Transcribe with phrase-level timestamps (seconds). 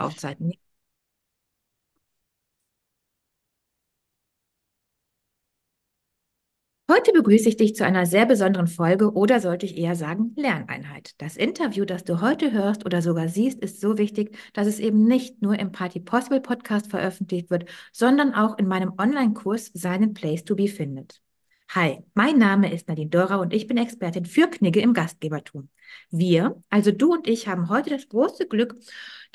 [0.00, 0.52] Aufzeiten.
[6.90, 11.12] Heute begrüße ich dich zu einer sehr besonderen Folge oder sollte ich eher sagen Lerneinheit.
[11.18, 15.04] Das Interview, das du heute hörst oder sogar siehst, ist so wichtig, dass es eben
[15.04, 20.44] nicht nur im Party Possible Podcast veröffentlicht wird, sondern auch in meinem Online-Kurs seinen Place
[20.44, 21.20] to be findet.
[21.72, 25.68] Hi, mein Name ist Nadine Dora und ich bin Expertin für Knigge im Gastgebertum.
[26.10, 28.74] Wir, also du und ich, haben heute das große Glück,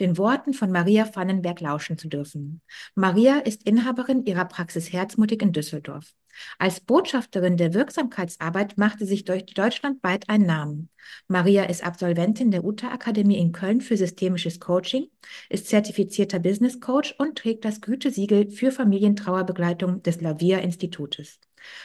[0.02, 2.59] den Worten von Maria Vandenberg lauschen zu dürfen.
[2.94, 6.14] Maria ist Inhaberin ihrer Praxis Herzmutig in Düsseldorf.
[6.59, 10.90] Als Botschafterin der Wirksamkeitsarbeit machte sich durch deutschlandweit einen Namen.
[11.30, 15.08] Maria ist Absolventin der UTA-Akademie in Köln für systemisches Coaching,
[15.48, 21.40] ist zertifizierter Business Coach und trägt das Gütesiegel für Familientrauerbegleitung des Lavia Institutes.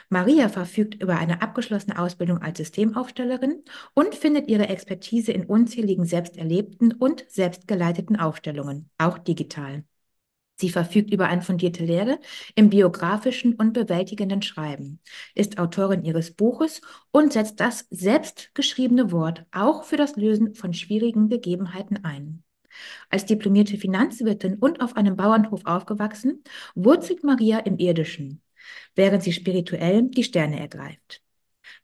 [0.09, 3.63] Maria verfügt über eine abgeschlossene Ausbildung als Systemaufstellerin
[3.95, 9.85] und findet ihre Expertise in unzähligen selbsterlebten und selbstgeleiteten Aufstellungen, auch digital.
[10.61, 12.19] Sie verfügt über eine fundierte Lehre
[12.55, 15.01] im biografischen und bewältigenden Schreiben,
[15.35, 16.83] ist Autorin ihres Buches
[17.13, 22.45] und setzt das selbstgeschriebene Wort auch für das Lösen von schwierigen Gegebenheiten ein.
[23.09, 28.43] Als diplomierte Finanzwirtin und auf einem Bauernhof aufgewachsen, wurzelt Maria im Irdischen,
[28.95, 31.23] während sie spirituell die Sterne ergreift.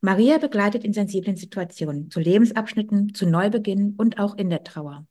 [0.00, 5.06] Maria begleitet in sensiblen Situationen, zu Lebensabschnitten, zu Neubeginn und auch in der Trauer.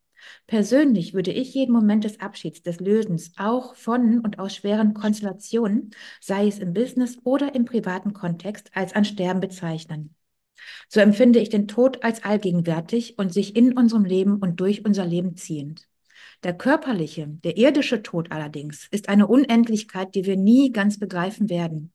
[0.48, 5.92] Persönlich würde ich jeden Moment des Abschieds, des Lösens, auch von und aus schweren Konstellationen,
[6.20, 10.16] sei es im Business oder im privaten Kontext, als ein Sterben bezeichnen.
[10.88, 15.06] So empfinde ich den Tod als allgegenwärtig und sich in unserem Leben und durch unser
[15.06, 15.88] Leben ziehend.
[16.44, 21.94] Der körperliche, der irdische Tod allerdings ist eine Unendlichkeit, die wir nie ganz begreifen werden.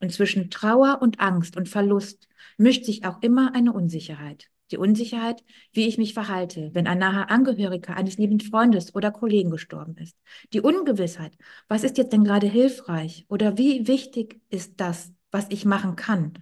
[0.00, 4.48] Und zwischen Trauer und Angst und Verlust mischt sich auch immer eine Unsicherheit.
[4.72, 9.50] Die Unsicherheit, wie ich mich verhalte, wenn ein naher Angehöriger eines lieben Freundes oder Kollegen
[9.50, 10.16] gestorben ist.
[10.54, 11.36] Die Ungewissheit,
[11.68, 16.32] was ist jetzt denn gerade hilfreich oder wie wichtig ist das, was ich machen kann.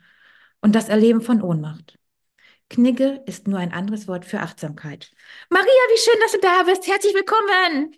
[0.60, 1.98] Und das Erleben von Ohnmacht.
[2.70, 5.10] Knigge ist nur ein anderes Wort für Achtsamkeit.
[5.50, 6.86] Maria, wie schön, dass du da bist.
[6.86, 7.96] Herzlich willkommen.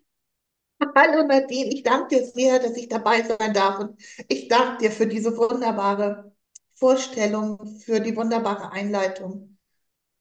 [0.97, 3.81] Hallo Nadine, ich danke dir sehr, dass ich dabei sein darf.
[3.81, 6.34] Und ich danke dir für diese wunderbare
[6.75, 9.59] Vorstellung, für die wunderbare Einleitung.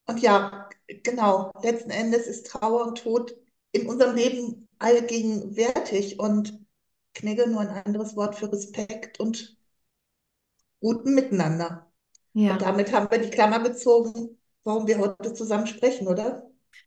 [0.06, 0.70] Und ja,
[1.02, 3.34] genau, letzten Endes ist Trauer und Tod
[3.72, 6.60] in unserem Leben allgegenwärtig und
[7.14, 9.56] Knigge nur ein anderes Wort für Respekt und
[10.82, 11.90] guten Miteinander.
[12.34, 12.54] Ja.
[12.54, 16.44] Und damit haben wir die Klammer gezogen warum wir heute zusammen sprechen, oder?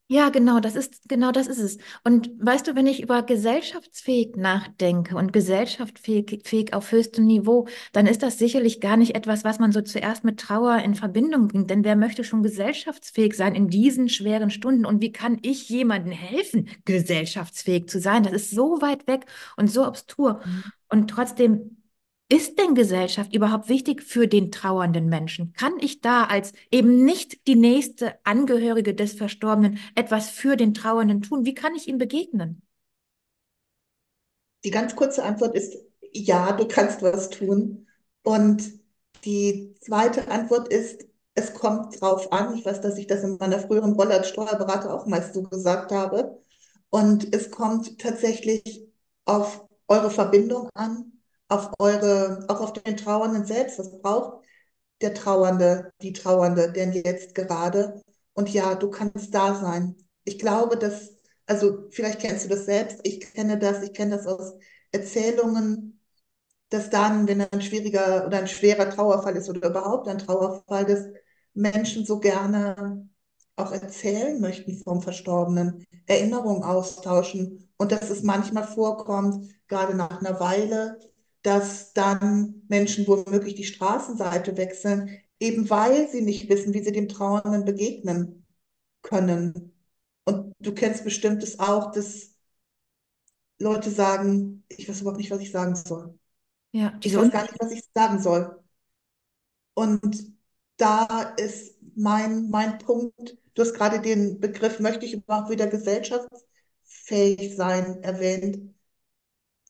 [0.07, 1.79] Ja, genau, das ist, genau das ist es.
[2.05, 8.07] Und weißt du, wenn ich über gesellschaftsfähig nachdenke und gesellschaftsfähig fähig auf höchstem Niveau, dann
[8.07, 11.71] ist das sicherlich gar nicht etwas, was man so zuerst mit Trauer in Verbindung bringt.
[11.71, 14.84] Denn wer möchte schon gesellschaftsfähig sein in diesen schweren Stunden?
[14.84, 18.25] Und wie kann ich jemandem helfen, gesellschaftsfähig zu sein?
[18.25, 19.25] Das ist so weit weg
[19.57, 20.43] und so obskur.
[20.45, 20.65] Mhm.
[20.91, 21.79] Und trotzdem
[22.29, 25.53] ist denn Gesellschaft überhaupt wichtig für den trauernden Menschen?
[25.53, 31.23] Kann ich da als eben nicht die nächste Angehörige des Verstorbenen etwas für den Trauernden
[31.23, 31.45] tun?
[31.45, 32.63] Wie kann ich ihm begegnen?
[34.65, 35.77] Die ganz kurze Antwort ist
[36.13, 37.87] ja, du kannst was tun.
[38.23, 38.73] Und
[39.25, 42.57] die zweite Antwort ist, es kommt drauf an.
[42.57, 45.93] Ich weiß, dass ich das in meiner früheren Rolle als Steuerberater auch meist so gesagt
[45.93, 46.41] habe.
[46.91, 48.87] Und es kommt tatsächlich
[49.25, 51.14] auf eure Verbindung an,
[51.49, 53.78] auf eure, auch auf den Trauernden selbst.
[53.78, 54.44] Was braucht
[55.00, 58.03] der Trauernde, die Trauernde denn jetzt gerade?
[58.34, 59.97] Und ja, du kannst da sein.
[60.25, 61.16] Ich glaube, dass,
[61.47, 64.54] also vielleicht kennst du das selbst, ich kenne das, ich kenne das aus
[64.93, 66.00] Erzählungen,
[66.71, 71.09] dass dann, wenn ein schwieriger oder ein schwerer Trauerfall ist oder überhaupt ein Trauerfall ist,
[71.54, 73.09] Menschen so gerne
[73.56, 80.41] auch erzählen möchten vom Verstorbenen, Erinnerungen austauschen und dass es manchmal vorkommt, gerade nach einer
[80.41, 80.99] Weile,
[81.44, 87.09] dass dann Menschen womöglich die Straßenseite wechseln, eben weil sie nicht wissen, wie sie dem
[87.09, 88.47] Trauernden begegnen
[89.03, 89.75] können.
[90.25, 92.34] Und du kennst bestimmt es auch, dass
[93.59, 96.19] Leute sagen, ich weiß überhaupt nicht, was ich sagen soll.
[96.72, 98.63] Ja, ich weiß gar nicht, was ich sagen soll.
[99.74, 100.34] Und
[100.77, 107.57] da ist mein, mein Punkt, du hast gerade den Begriff, möchte ich überhaupt wieder gesellschaftsfähig
[107.57, 108.73] sein, erwähnt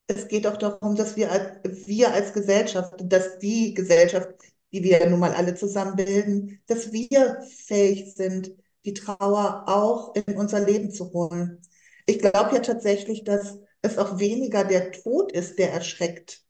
[0.07, 4.29] es geht auch darum, dass wir als, wir als Gesellschaft, dass die Gesellschaft,
[4.73, 8.53] die wir nun mal alle zusammen bilden, dass wir fähig sind,
[8.85, 11.63] die Trauer auch in unser Leben zu holen.
[12.07, 16.43] Ich glaube ja tatsächlich, dass es auch weniger der Tod ist, der erschreckt.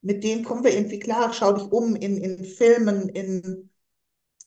[0.00, 1.32] Mit dem kommen wir irgendwie klar.
[1.32, 3.70] Schau dich um in, in Filmen, in,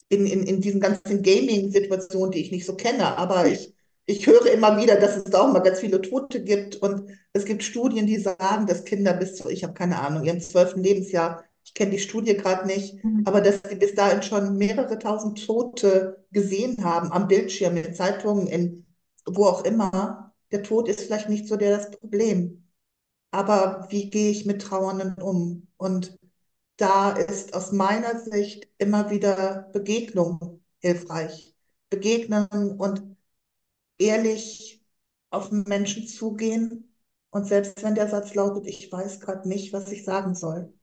[0.10, 3.18] in, in, in diesen ganzen Gaming-Situationen, die ich nicht so kenne.
[3.18, 3.75] Aber ich
[4.06, 6.76] ich höre immer wieder, dass es da auch mal ganz viele Tote gibt.
[6.78, 10.40] Und es gibt Studien, die sagen, dass Kinder bis zu, ich habe keine Ahnung, ihrem
[10.42, 13.26] zwölften Lebensjahr, ich kenne die Studie gerade nicht, Mhm.
[13.26, 18.48] aber dass sie bis dahin schon mehrere tausend Tote gesehen haben am Bildschirm, in Zeitungen,
[18.48, 18.86] in
[19.26, 20.34] wo auch immer.
[20.52, 22.68] Der Tod ist vielleicht nicht so der das Problem.
[23.32, 25.68] Aber wie gehe ich mit Trauernden um?
[25.78, 26.18] Und
[26.78, 31.56] da ist aus meiner Sicht immer wieder Begegnung hilfreich.
[31.90, 32.48] Begegnen
[32.78, 33.15] und
[33.98, 34.84] ehrlich
[35.30, 36.96] auf den Menschen zugehen.
[37.32, 40.74] Und selbst wenn der Satz lautet, ich weiß gerade nicht, was ich sagen soll.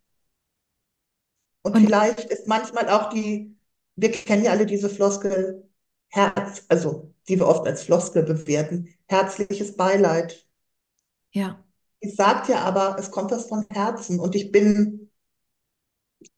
[1.62, 3.56] Und Und vielleicht ist manchmal auch die,
[3.97, 5.69] wir kennen ja alle diese Floskel,
[6.09, 10.47] Herz, also die wir oft als Floskel bewerten, herzliches Beileid.
[11.32, 11.64] ja,
[12.00, 15.11] Ich sagt ja aber, es kommt was von Herzen und ich bin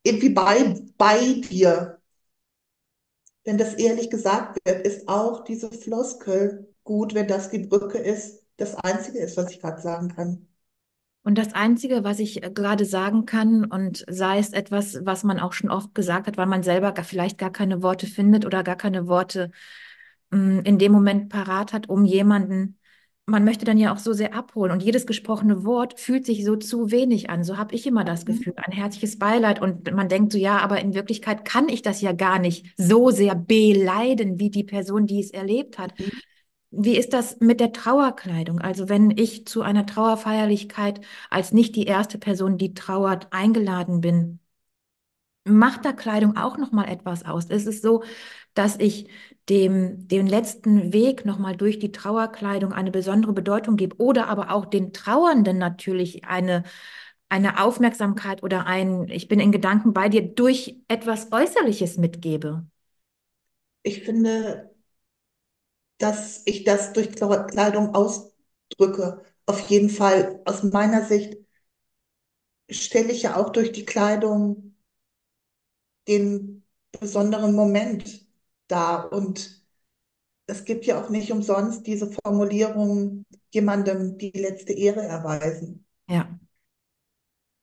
[0.02, 2.00] irgendwie bei, bei dir.
[3.44, 8.44] Wenn das ehrlich gesagt wird, ist auch diese Floskel gut, wenn das die Brücke ist,
[8.58, 10.46] das Einzige ist, was ich gerade sagen kann.
[11.22, 15.40] Und das Einzige, was ich äh, gerade sagen kann, und sei es etwas, was man
[15.40, 18.62] auch schon oft gesagt hat, weil man selber gar, vielleicht gar keine Worte findet oder
[18.62, 19.50] gar keine Worte
[20.30, 22.78] mh, in dem Moment parat hat, um jemanden,
[23.26, 24.70] man möchte dann ja auch so sehr abholen.
[24.72, 27.42] Und jedes gesprochene Wort fühlt sich so zu wenig an.
[27.44, 28.26] So habe ich immer das Mhm.
[28.26, 29.60] Gefühl, ein herzliches Beileid.
[29.62, 33.10] Und man denkt so, ja, aber in Wirklichkeit kann ich das ja gar nicht so
[33.10, 35.94] sehr beleiden, wie die Person, die es erlebt hat.
[35.98, 36.10] Mhm.
[36.70, 38.60] Wie ist das mit der Trauerkleidung?
[38.60, 41.00] Also wenn ich zu einer Trauerfeierlichkeit
[41.30, 44.40] als nicht die erste Person, die trauert, eingeladen bin,
[45.44, 47.46] macht da Kleidung auch noch mal etwas aus?
[47.46, 48.02] Ist es so,
[48.54, 49.08] dass ich
[49.48, 54.50] dem den letzten Weg noch mal durch die Trauerkleidung eine besondere Bedeutung gebe oder aber
[54.52, 56.64] auch den Trauernden natürlich eine
[57.28, 62.66] eine Aufmerksamkeit oder ein ich bin in Gedanken bei dir durch etwas Äußerliches mitgebe?
[63.84, 64.74] Ich finde,
[65.98, 69.22] dass ich das durch Kleidung ausdrücke.
[69.46, 71.36] Auf jeden Fall, aus meiner Sicht
[72.70, 74.74] stelle ich ja auch durch die Kleidung
[76.08, 76.64] den
[77.00, 78.23] besonderen Moment
[78.68, 79.12] dar.
[79.12, 79.62] Und
[80.46, 85.86] es gibt ja auch nicht umsonst diese Formulierung, jemandem die letzte Ehre erweisen.
[86.06, 86.38] Ja,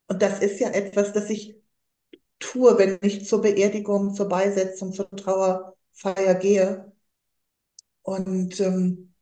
[0.08, 1.56] Und das ist ja etwas, das ich
[2.40, 6.92] tue, wenn ich zur Beerdigung, zur Beisetzung, zur Trauerfeier gehe.
[8.02, 9.14] Und ähm,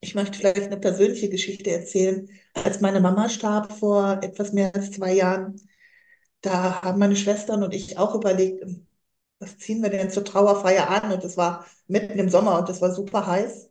[0.00, 2.30] ich möchte vielleicht eine persönliche Geschichte erzählen.
[2.54, 5.60] Als meine Mama starb vor etwas mehr als zwei Jahren,
[6.42, 8.64] da haben meine Schwestern und ich auch überlegt,
[9.40, 11.12] was ziehen wir denn zur Trauerfeier an?
[11.12, 13.70] Und es war mitten im Sommer und es war super heiß.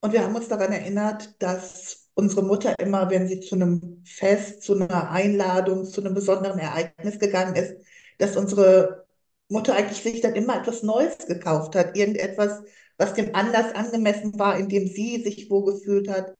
[0.00, 4.62] Und wir haben uns daran erinnert, dass unsere Mutter immer, wenn sie zu einem Fest,
[4.62, 7.76] zu einer Einladung, zu einem besonderen Ereignis gegangen ist,
[8.18, 9.06] dass unsere
[9.48, 12.62] Mutter eigentlich sich dann immer etwas Neues gekauft hat, irgendetwas,
[12.98, 16.36] was dem Anlass angemessen war, in dem sie sich wohlgefühlt hat,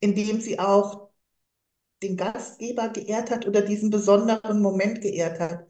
[0.00, 1.10] in dem sie auch
[2.02, 5.66] den Gastgeber geehrt hat oder diesen besonderen Moment geehrt hat.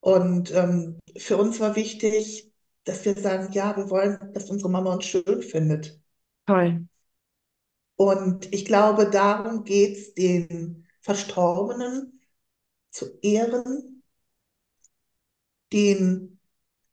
[0.00, 2.52] Und ähm, für uns war wichtig,
[2.84, 6.00] dass wir sagen, ja, wir wollen, dass unsere Mama uns schön findet.
[6.46, 6.88] toll.
[7.96, 12.20] Und ich glaube, darum geht es, den Verstorbenen
[12.90, 14.02] zu ehren,
[15.72, 16.38] den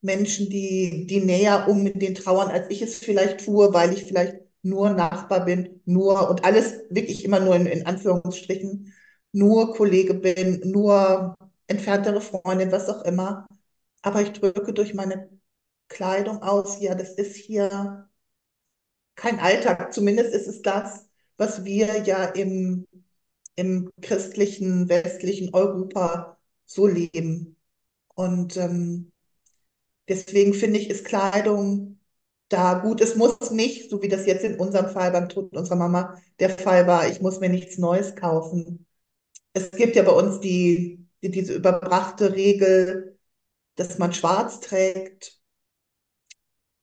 [0.02, 4.04] Menschen, die, die näher um mit den trauern, als ich es vielleicht tue, weil ich
[4.06, 8.94] vielleicht nur Nachbar bin, nur und alles wirklich immer nur in, in Anführungsstrichen,
[9.32, 11.36] nur Kollege bin, nur
[11.68, 13.48] entferntere Freundin, was auch immer.
[14.02, 15.30] Aber ich drücke durch meine
[15.88, 18.10] Kleidung aus, ja, das ist hier
[19.16, 19.94] kein Alltag.
[19.94, 21.08] Zumindest ist es das,
[21.38, 22.88] was wir ja im,
[23.56, 27.58] im christlichen, westlichen Europa so leben.
[28.16, 29.12] Und ähm,
[30.08, 32.00] deswegen finde ich, ist Kleidung
[32.50, 33.02] da gut.
[33.02, 36.50] Es muss nicht, so wie das jetzt in unserem Fall beim Tod unserer Mama der
[36.52, 38.86] Fall war, ich muss mir nichts Neues kaufen.
[39.54, 43.18] Es gibt ja bei uns die, die diese überbrachte Regel,
[43.76, 45.40] dass man schwarz trägt.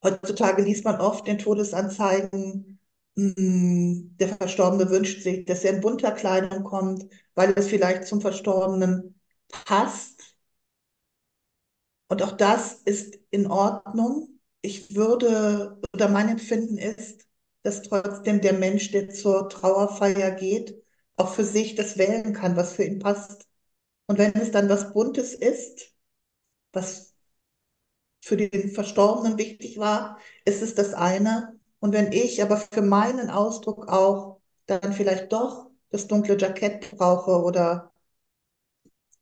[0.02, 2.78] Heutzutage liest man oft in Todesanzeigen,
[3.14, 8.20] mh, der Verstorbene wünscht sich, dass er in bunter Kleidung kommt, weil es vielleicht zum
[8.20, 10.20] Verstorbenen passt.
[12.08, 14.40] Und auch das ist in Ordnung.
[14.61, 17.26] Ich würde, oder mein Empfinden ist,
[17.62, 20.80] dass trotzdem der Mensch, der zur Trauerfeier geht,
[21.16, 23.46] auch für sich das wählen kann, was für ihn passt.
[24.12, 25.95] Und wenn es dann was Buntes ist,
[26.75, 27.14] was
[28.21, 31.59] für den Verstorbenen wichtig war, ist es das eine.
[31.81, 37.42] Und wenn ich aber für meinen Ausdruck auch dann vielleicht doch das dunkle Jackett brauche
[37.42, 37.90] oder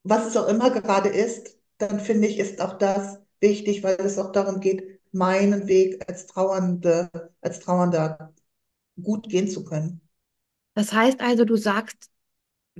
[0.02, 4.18] was es auch immer gerade ist, dann finde ich, ist auch das wichtig, weil es
[4.18, 7.08] auch darum geht, meinen Weg als Trauernde,
[7.40, 8.34] als Trauernder
[9.00, 10.00] gut gehen zu können.
[10.74, 12.10] Das heißt also, du sagst,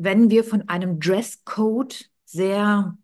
[0.03, 2.97] wenn wir von einem Dresscode sehr,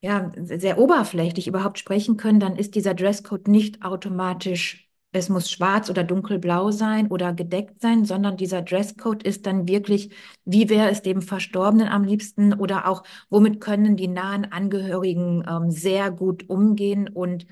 [0.00, 5.88] ja, sehr oberflächlich überhaupt sprechen können, dann ist dieser Dresscode nicht automatisch, es muss schwarz
[5.88, 10.10] oder dunkelblau sein oder gedeckt sein, sondern dieser Dresscode ist dann wirklich,
[10.44, 15.70] wie wäre es dem Verstorbenen am liebsten oder auch, womit können die nahen Angehörigen ähm,
[15.70, 17.46] sehr gut umgehen und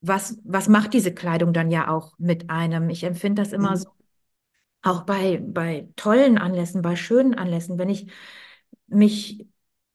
[0.00, 2.90] was, was macht diese Kleidung dann ja auch mit einem?
[2.90, 3.78] Ich empfinde das immer Mhm.
[3.78, 3.88] so,
[4.82, 8.08] auch bei, bei tollen Anlässen, bei schönen Anlässen, wenn ich
[8.86, 9.46] mich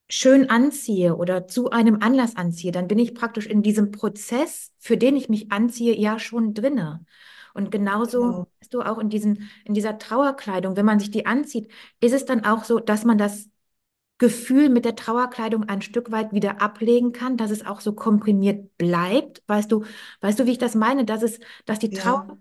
[0.09, 4.97] schön anziehe oder zu einem Anlass anziehe, dann bin ich praktisch in diesem Prozess, für
[4.97, 7.05] den ich mich anziehe, ja schon drinne.
[7.53, 8.47] Und genauso Genau.
[8.59, 11.71] bist du auch in diesen, in dieser Trauerkleidung, wenn man sich die anzieht,
[12.01, 13.49] ist es dann auch so, dass man das
[14.19, 18.77] Gefühl mit der Trauerkleidung ein Stück weit wieder ablegen kann, dass es auch so komprimiert
[18.77, 19.43] bleibt.
[19.47, 19.83] Weißt du,
[20.21, 21.05] weißt du, wie ich das meine?
[21.05, 22.37] Dass es, dass die Trauer, Ja,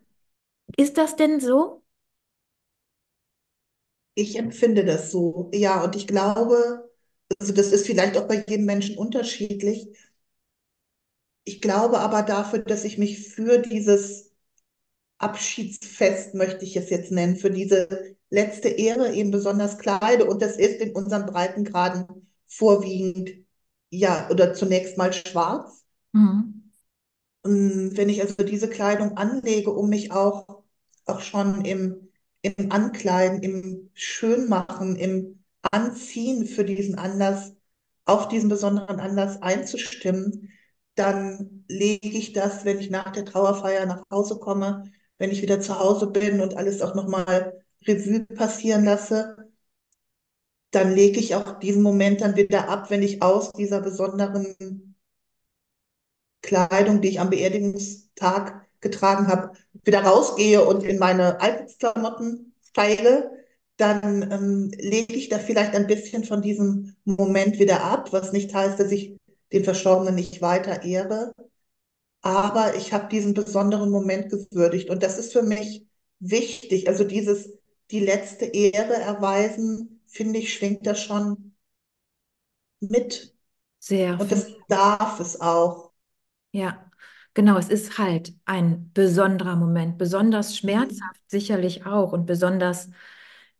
[0.76, 1.81] ist das denn so?
[4.14, 5.50] Ich empfinde das so.
[5.54, 6.90] Ja, und ich glaube,
[7.38, 9.88] also das ist vielleicht auch bei jedem Menschen unterschiedlich.
[11.44, 14.30] Ich glaube aber dafür, dass ich mich für dieses
[15.18, 20.26] Abschiedsfest, möchte ich es jetzt nennen, für diese letzte Ehre eben besonders kleide.
[20.26, 22.06] Und das ist in unseren Breitengraden
[22.46, 23.30] vorwiegend,
[23.90, 25.84] ja, oder zunächst mal schwarz.
[26.12, 26.72] Mhm.
[27.42, 30.62] Und wenn ich also diese Kleidung anlege, um mich auch,
[31.06, 32.11] auch schon im,
[32.42, 37.54] im Ankleiden, im Schönmachen, im Anziehen für diesen Anlass,
[38.04, 40.50] auf diesen besonderen Anlass einzustimmen,
[40.96, 44.84] dann lege ich das, wenn ich nach der Trauerfeier nach Hause komme,
[45.18, 49.36] wenn ich wieder zu Hause bin und alles auch nochmal Revue passieren lasse,
[50.72, 54.96] dann lege ich auch diesen Moment dann wieder ab, wenn ich aus dieser besonderen
[56.42, 59.52] Kleidung, die ich am Beerdigungstag getragen habe,
[59.84, 63.30] wieder rausgehe und in meine Alltagsklamotten steige,
[63.78, 68.54] dann ähm, lege ich da vielleicht ein bisschen von diesem Moment wieder ab, was nicht
[68.54, 69.16] heißt, dass ich
[69.52, 71.32] den Verstorbenen nicht weiter ehre,
[72.22, 75.86] aber ich habe diesen besonderen Moment gewürdigt und das ist für mich
[76.20, 76.88] wichtig.
[76.88, 77.50] Also dieses,
[77.90, 81.54] die letzte Ehre erweisen, finde ich, schwingt da schon
[82.80, 83.34] mit.
[83.78, 85.92] Sehr, und das darf es auch.
[86.52, 86.90] Ja,
[87.34, 90.56] genau, es ist halt ein besonderer Moment, besonders Mhm.
[90.56, 92.90] schmerzhaft sicherlich auch und besonders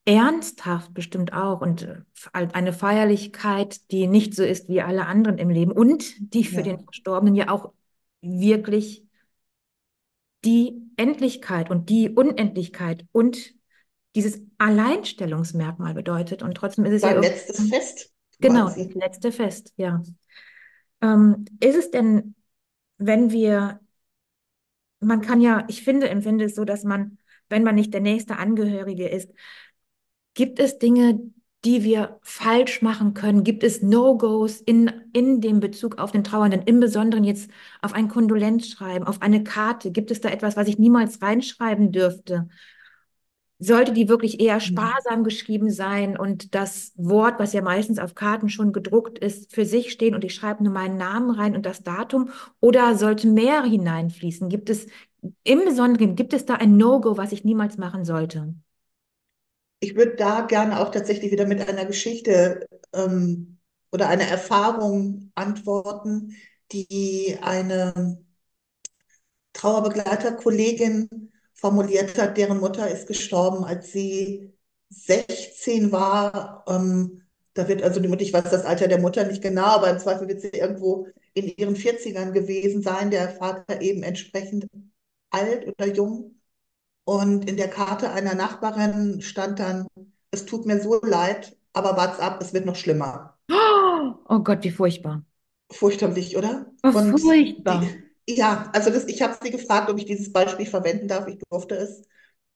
[0.05, 2.03] ernsthaft bestimmt auch und äh,
[2.33, 6.79] eine Feierlichkeit, die nicht so ist wie alle anderen im Leben und die für den
[6.79, 6.85] Ja.
[6.85, 7.73] Verstorbenen ja auch
[8.21, 9.05] wirklich
[10.45, 13.55] die Endlichkeit und die Unendlichkeit und
[14.15, 16.43] dieses Alleinstellungsmerkmal bedeutet.
[16.43, 20.03] Und trotzdem ist es ja Sein irgendwie, letztes Fest genau, das letzte Fest, ja.
[21.03, 22.35] Ähm, ist es denn,
[23.07, 23.81] wenn wir
[25.01, 27.19] man kann ja, ich finde, empfinde es so, dass man,
[27.49, 29.31] wenn man nicht der nächste Angehörige ist,
[30.35, 31.21] gibt es Dinge,
[31.65, 33.45] die wir falsch machen können?
[33.45, 37.51] Gibt es No-Gos in, in dem Bezug auf den Trauernden, im Besonderen jetzt
[37.83, 39.93] auf ein Kondolenzschreiben, auf eine Karte?
[39.93, 42.49] Gibt es da etwas, was ich niemals reinschreiben dürfte?
[43.65, 44.61] Sollte die wirklich eher Mhm.
[44.61, 49.65] sparsam geschrieben sein und das Wort, was ja meistens auf Karten schon gedruckt ist, für
[49.65, 52.31] sich stehen und ich schreibe nur meinen Namen rein und das Datum?
[52.61, 54.49] Oder sollte mehr hineinfließen?
[54.49, 54.87] Gibt es
[55.45, 58.55] im Besonderen, gibt es da ein No-Go, was ich niemals machen sollte?
[59.81, 63.59] Ich würde da gerne auch tatsächlich wieder mit einer Geschichte ähm,
[63.91, 66.37] oder einer Erfahrung antworten,
[66.73, 68.25] die eine
[69.55, 74.53] Trauerbegleiterkollegin formuliert hat, deren Mutter ist gestorben, als sie
[74.91, 76.65] 16 war.
[76.69, 77.23] Ähm,
[77.55, 79.99] da wird also die Mutter, ich weiß das Alter der Mutter nicht genau, aber im
[79.99, 84.67] Zweifel wird sie irgendwo in ihren 40ern gewesen sein, der Vater eben entsprechend
[85.31, 86.37] alt oder jung.
[87.05, 89.87] Und in der Karte einer Nachbarin stand dann,
[90.31, 93.39] es tut mir so leid, aber wart's ab, es wird noch schlimmer.
[94.29, 95.25] Oh Gott, wie furchtbar.
[95.73, 96.67] Furchterlich, oder?
[96.85, 97.23] Oh, Und
[97.67, 97.83] die, furchtbar.
[98.29, 101.27] Ja, also das, ich habe sie gefragt, ob ich dieses Beispiel verwenden darf.
[101.29, 102.03] Ich durfte es.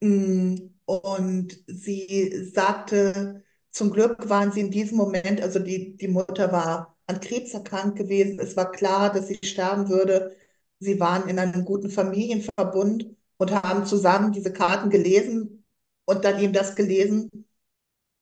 [0.01, 6.53] Mm, Und sie sagte, zum Glück waren sie in diesem Moment, also die, die Mutter
[6.53, 8.39] war an Krebs erkrankt gewesen.
[8.41, 10.37] Es war klar, dass sie sterben würde.
[10.81, 13.07] Sie waren in einem guten Familienverbund
[13.39, 15.65] und haben zusammen diese Karten gelesen
[16.05, 17.47] und dann ihm das gelesen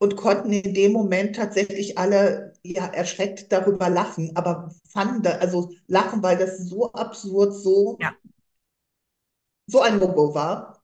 [0.04, 5.70] und konnten in dem Moment tatsächlich alle ja erschreckt darüber lachen, aber fanden da, also
[5.88, 8.14] lachen, weil das so absurd, so, Ja.
[9.66, 10.82] so ein No-Go war,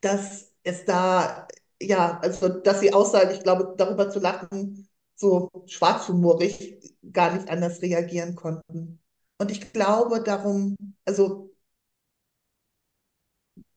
[0.00, 1.46] dass es da,
[1.80, 7.80] ja, also dass sie aussagen, ich glaube, darüber zu lachen, so schwarzhumorig gar nicht anders
[7.82, 9.00] reagieren konnten.
[9.38, 11.50] Und ich glaube darum, also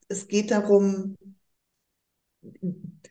[0.07, 1.15] es geht darum,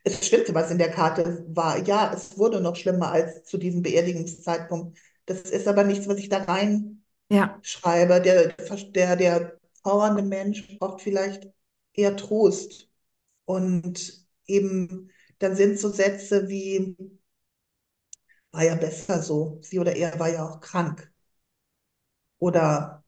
[0.08, 1.78] es stimmte, was in der Karte war.
[1.86, 4.98] Ja, es wurde noch schlimmer als zu diesem Beerdigungszeitpunkt.
[5.26, 6.38] Das ist aber nichts, was ich da
[7.30, 8.20] Ja, reinschreibe.
[8.20, 8.48] Der,
[8.94, 11.48] der, der trauernde Mensch braucht vielleicht
[11.94, 12.88] eher Trost.
[13.46, 15.10] Und eben,
[15.40, 16.96] dann sind so Sätze wie,
[18.52, 19.58] war ja besser so.
[19.62, 21.10] Sie oder er war ja auch krank.
[22.38, 23.04] Oder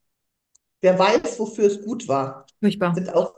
[0.81, 2.95] wer weiß, wofür es gut war, furchtbar.
[2.95, 3.35] sind auch,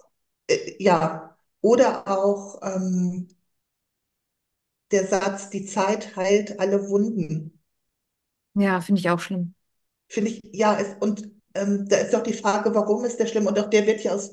[0.49, 1.37] äh, ja.
[1.63, 3.29] Oder auch ähm,
[4.93, 7.59] der Satz, die Zeit heilt alle Wunden.
[8.55, 9.55] Ja, finde ich auch schlimm.
[10.09, 13.47] Finde ich, ja, es, und ähm, da ist doch die Frage, warum ist der schlimm?
[13.47, 14.33] Und auch der wird ja aus,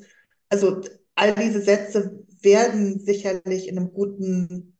[0.49, 0.81] also
[1.15, 4.77] all diese Sätze werden sicherlich in einem guten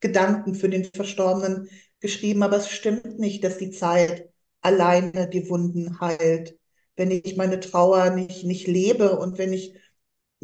[0.00, 1.68] Gedanken für den Verstorbenen
[2.00, 6.58] geschrieben, aber es stimmt nicht, dass die Zeit alleine die Wunden heilt.
[6.96, 9.74] Wenn ich meine Trauer nicht, nicht lebe und wenn ich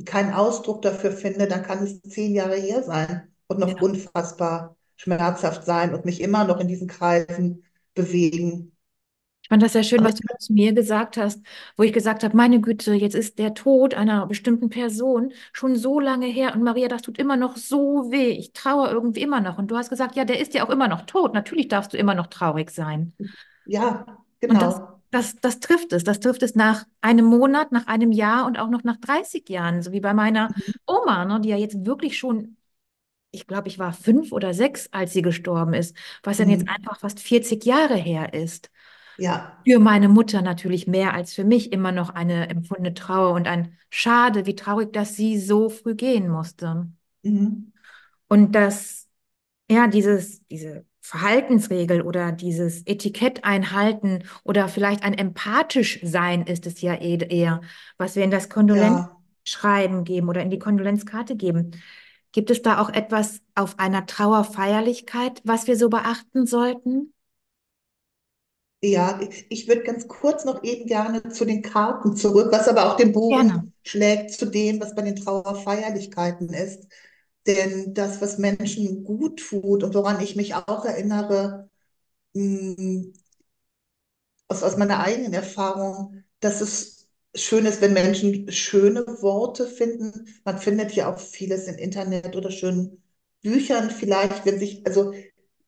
[0.04, 3.76] keinen Ausdruck dafür finde, dann kann es zehn Jahre her sein und noch Ja.
[3.80, 7.64] unfassbar schmerzhaft sein und mich immer noch in diesen Kreisen
[7.94, 8.72] bewegen.
[9.42, 11.40] Ich fand das sehr schön, was du zu mir gesagt hast,
[11.76, 15.98] wo ich gesagt habe, meine Güte, jetzt ist der Tod einer bestimmten Person schon so
[15.98, 18.30] lange her und Maria, das tut immer noch so weh.
[18.30, 19.58] Ich trauere irgendwie immer noch.
[19.58, 21.34] Und du hast gesagt, ja, der ist ja auch immer noch tot.
[21.34, 23.12] Natürlich darfst du immer noch traurig sein.
[23.64, 24.04] ja,
[24.40, 25.00] genau.
[25.10, 26.04] das, das trifft es.
[26.04, 29.82] Das trifft es nach einem Monat, nach einem Jahr und auch noch nach 30 Jahren,
[29.82, 30.54] so wie bei meiner
[30.86, 32.56] Oma, ne, die ja jetzt wirklich schon,
[33.32, 36.68] ich glaube, ich war fünf oder sechs, als sie gestorben ist, was dann jetzt Mhm.
[36.68, 38.70] einfach fast 40 Jahre her ist.
[39.16, 43.46] Ja, Für meine Mutter natürlich mehr als für mich immer noch eine empfundene Trauer und
[43.48, 46.88] ein Schade, wie traurig, dass sie so früh gehen musste.
[47.24, 47.72] mhm.
[48.28, 49.08] Und dass,
[49.70, 56.80] ja, dieses, diese Verhaltensregel oder dieses Etikett einhalten oder vielleicht ein empathisch sein ist es
[56.82, 57.62] ja eh- eher,
[57.98, 59.20] was wir in das Ja.
[59.46, 61.72] Kondolenzschreiben geben oder in die Kondolenzkarte geben.
[62.32, 67.12] Gibt es da auch etwas auf einer Trauerfeierlichkeit, was wir so beachten sollten?
[68.82, 72.96] Ja, ich würde ganz kurz noch eben gerne zu den Karten zurück, was aber auch
[72.96, 73.52] den Gerne.
[73.52, 76.86] Bogen schlägt zu dem, was bei den Trauerfeierlichkeiten ist.
[77.46, 81.68] Denn das, was Menschen gut tut und woran ich mich auch erinnere,
[82.34, 83.12] mh,
[84.48, 86.99] aus, aus meiner eigenen Erfahrung, dass es
[87.34, 90.26] schön ist, wenn Menschen schöne Worte finden.
[90.44, 93.02] Man findet ja auch vieles im Internet oder schönen
[93.42, 95.12] Büchern vielleicht, wenn sich, also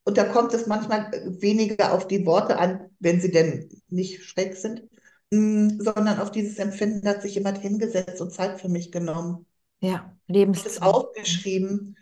[0.05, 4.57] und da kommt es manchmal weniger auf die Worte an, wenn sie denn nicht schräg
[4.57, 4.83] sind,
[5.31, 9.46] mh, sondern auf dieses Empfinden hat sich jemand hingesetzt und Zeit für mich genommen
[9.81, 10.16] Ja,
[10.55, 10.83] und es Lebenszeit.
[10.83, 11.96] aufgeschrieben.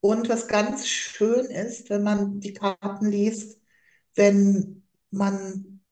[0.00, 3.60] Und was ganz schön ist, wenn man die Karten liest,
[4.14, 5.82] wenn man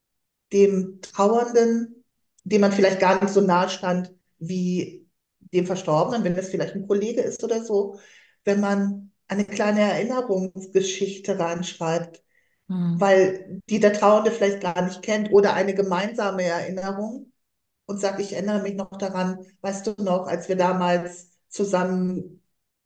[0.52, 2.01] dem Trauernden,
[2.44, 5.08] dem man vielleicht gar nicht so nahe stand wie
[5.52, 7.98] dem Verstorbenen, wenn es vielleicht ein Kollege ist oder so,
[8.44, 12.22] wenn man eine kleine Erinnerungsgeschichte reinschreibt,
[12.68, 12.98] Hm.
[12.98, 17.32] weil die der Trauernde vielleicht gar nicht kennt oder eine gemeinsame Erinnerung
[17.86, 22.42] und sagt, ich erinnere mich noch daran, weißt du noch, als wir damals zusammen,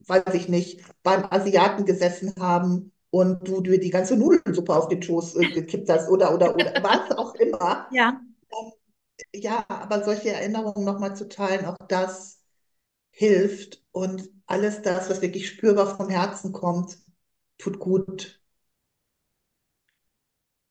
[0.07, 5.03] weiß ich nicht, beim Asiaten gesessen haben und du dir die ganze Nudelsuppe auf den
[5.03, 7.89] Schoß äh, gekippt hast oder, oder, oder, was auch immer.
[7.89, 8.21] Ja.
[8.53, 8.73] Ähm,
[9.43, 12.41] Ja, aber solche Erinnerungen nochmal zu teilen, auch das
[13.11, 16.99] hilft und alles das, was wirklich spürbar vom Herzen kommt,
[17.59, 18.41] tut gut.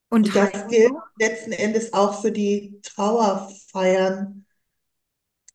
[0.09, 4.45] Und Und das gilt letzten Endes auch für die Trauerfeiern,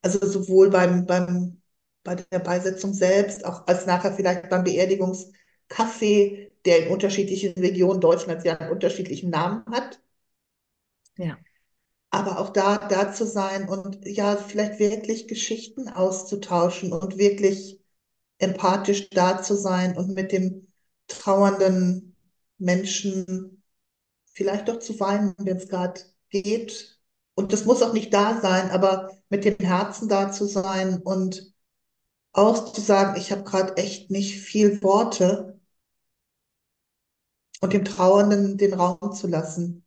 [0.02, 1.60] also sowohl beim, beim,
[2.04, 8.44] bei der Beisetzung selbst, auch als nachher vielleicht beim Beerdigungskaffee, der in unterschiedlichen Regionen Deutschlands
[8.44, 10.00] ja einen unterschiedlichen Namen hat.
[11.16, 11.38] Ja.
[12.10, 17.80] Aber auch da, da zu sein und ja, vielleicht wirklich Geschichten auszutauschen und wirklich
[18.38, 20.68] empathisch da zu sein und mit dem
[21.08, 22.16] trauernden
[22.58, 23.62] Menschen
[24.32, 26.98] vielleicht doch zu weinen, wenn es gerade geht.
[27.34, 31.52] Und das muss auch nicht da sein, aber mit dem Herzen da zu sein und
[32.32, 35.60] auch zu sagen, ich habe gerade echt nicht viel Worte
[37.62, 39.84] und dem Trauernden den Raum zu lassen.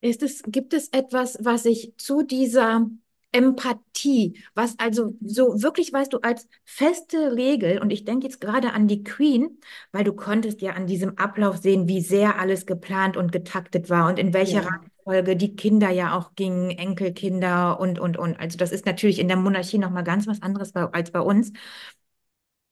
[0.00, 2.86] Ist es, gibt es etwas, was ich zu dieser
[3.32, 8.72] Empathie, was also so wirklich, weißt du, als feste Regel, und ich denke jetzt gerade
[8.72, 9.58] an die Queen,
[9.92, 14.08] weil du konntest ja an diesem Ablauf sehen, wie sehr alles geplant und getaktet war
[14.08, 18.40] und in welcher Ja, Reihenfolge die Kinder ja auch gingen, Enkelkinder und, und, und.
[18.40, 21.52] Also das ist natürlich in der Monarchie nochmal ganz was anderes als bei uns.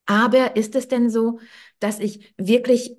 [0.07, 1.41] Aber ist es denn so,
[1.81, 2.97] dass ich wirklich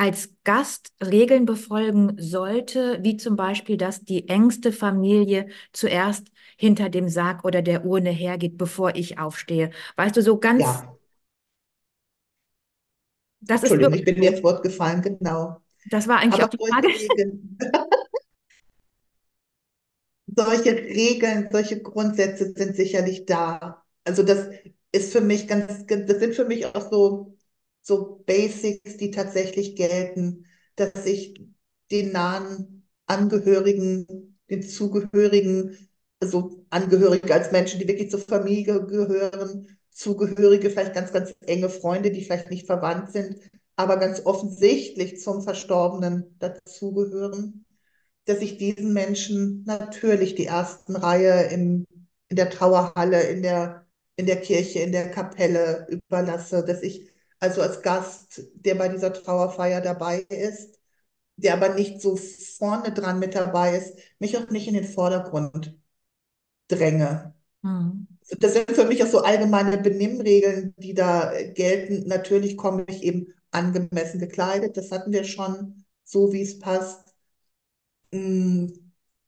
[0.00, 7.08] als Gast Regeln befolgen sollte, wie zum Beispiel, dass die engste Familie zuerst hinter dem
[7.10, 9.70] Sarg oder der Urne hergeht, bevor ich aufstehe.
[9.96, 10.96] Weißt du, so ganz, Ja,
[13.40, 15.60] das ist Entschuldigung, ich wirklich bin ins Wort gefallen, genau.
[15.84, 16.88] Das war eigentlich auch Aber die solche Frage.
[16.94, 17.58] Regeln,
[20.26, 23.84] solche Regeln, solche Grundsätze sind sicherlich da.
[24.04, 24.48] Also das
[24.92, 27.36] ist für mich ganz, das sind für mich auch so,
[27.90, 31.34] so Basics, die tatsächlich gelten, dass ich
[31.90, 35.88] den nahen Angehörigen, den Zugehörigen,
[36.20, 42.12] also Angehörige als Menschen, die wirklich zur Familie gehören, Zugehörige, vielleicht ganz, ganz enge Freunde,
[42.12, 43.36] die vielleicht nicht verwandt sind,
[43.76, 47.64] aber ganz offensichtlich zum Verstorbenen dazugehören
[48.26, 51.86] dass ich diesen Menschen natürlich die ersten Reihe im,
[52.28, 57.09] in der Trauerhalle, in der, in der Kirche, in der Kapelle überlasse, dass ich
[57.40, 60.78] also als Gast, der bei dieser Trauerfeier dabei ist,
[61.36, 65.76] der aber nicht so vorne dran mit dabei ist, mich auch nicht in den Vordergrund
[66.68, 67.34] dränge.
[67.62, 68.06] Hm.
[68.38, 72.06] Das sind für mich auch so allgemeine Benimmregeln, die da gelten.
[72.06, 77.14] Natürlich komme ich eben angemessen gekleidet, das hatten wir schon, so wie es passt.
[78.12, 78.66] Mm,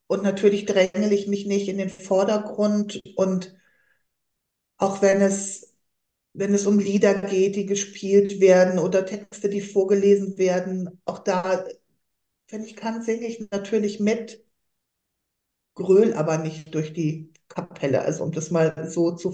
[0.06, 3.00] Und natürlich drängele ich mich nicht in den Vordergrund.
[3.16, 3.54] Und
[4.76, 5.71] auch wenn es,
[6.34, 11.64] wenn es um Lieder geht, die gespielt werden oder Texte, die vorgelesen werden, auch da,
[12.50, 14.44] wenn ich kann, singe ich natürlich mit,
[15.74, 18.02] gröl aber nicht durch die Kapelle.
[18.02, 19.32] Also um das mal so zu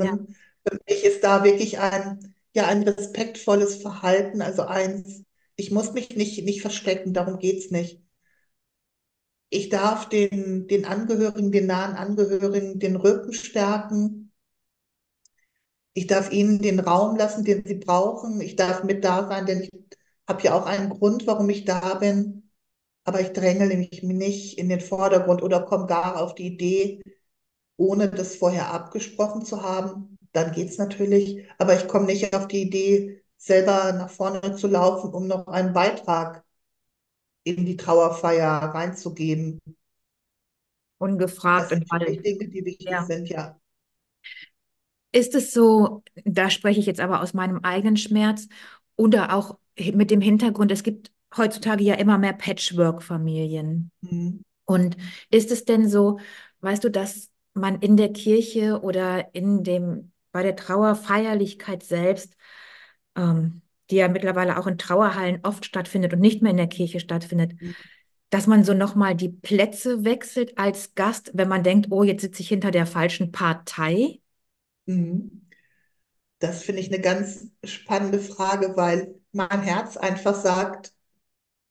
[0.00, 0.12] Ja.
[0.12, 0.28] formulieren.
[0.66, 4.42] Für mich ist da wirklich ein, ja, ein respektvolles Verhalten.
[4.42, 5.22] Also eins,
[5.56, 8.00] ich muss mich nicht, nicht verstecken, darum geht's nicht.
[9.50, 14.21] Ich darf den, den Angehörigen, den nahen Angehörigen den Rücken stärken.
[15.94, 18.40] Ich darf ihnen den Raum lassen, den sie brauchen.
[18.40, 19.70] Ich darf mit da sein, denn ich
[20.28, 22.50] habe ja auch einen Grund, warum ich da bin.
[23.04, 27.02] Aber ich drängele mich nicht in den Vordergrund oder komme gar auf die Idee,
[27.76, 30.16] ohne das vorher abgesprochen zu haben.
[30.32, 31.44] Dann geht's natürlich.
[31.58, 35.72] Aber ich komme nicht auf die Idee, selber nach vorne zu laufen, um noch einen
[35.72, 36.44] Beitrag
[37.44, 39.60] in die Trauerfeier reinzugeben.
[39.64, 39.74] Das
[40.98, 43.04] Ungefragt sind und für mal, mich Dinge, die wichtig ja.
[43.04, 43.60] sind, ja.
[45.12, 48.48] Ist es so, da spreche ich jetzt aber aus meinem eigenen Schmerz
[48.96, 53.90] oder auch mit dem Hintergrund, es gibt heutzutage ja immer mehr Patchwork-Familien.
[54.00, 54.44] Mhm.
[54.64, 54.96] Und
[55.30, 56.18] ist es denn so,
[56.60, 62.36] weißt du, dass man in der Kirche oder in dem, bei der Trauerfeierlichkeit selbst,
[63.16, 67.00] ähm, die ja mittlerweile auch in Trauerhallen oft stattfindet und nicht mehr in der Kirche
[67.00, 67.52] stattfindet,
[68.30, 72.40] dass man so nochmal die Plätze wechselt als Gast, wenn man denkt, oh, jetzt sitze
[72.40, 74.21] ich hinter der falschen Partei?
[74.96, 75.48] Mhm.
[76.38, 80.92] Das finde ich eine ganz spannende Frage, weil mein Herz einfach sagt,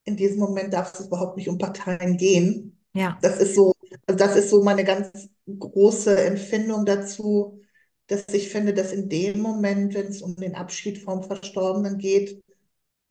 [0.05, 2.79] in diesem Moment darf es überhaupt nicht um Parteien gehen.
[2.93, 3.17] Ja.
[3.21, 3.73] Das ist so,
[4.07, 7.61] also das ist so meine ganz große Empfindung dazu,
[8.07, 12.43] dass ich finde, dass in dem Moment, wenn es um den Abschied vom Verstorbenen geht,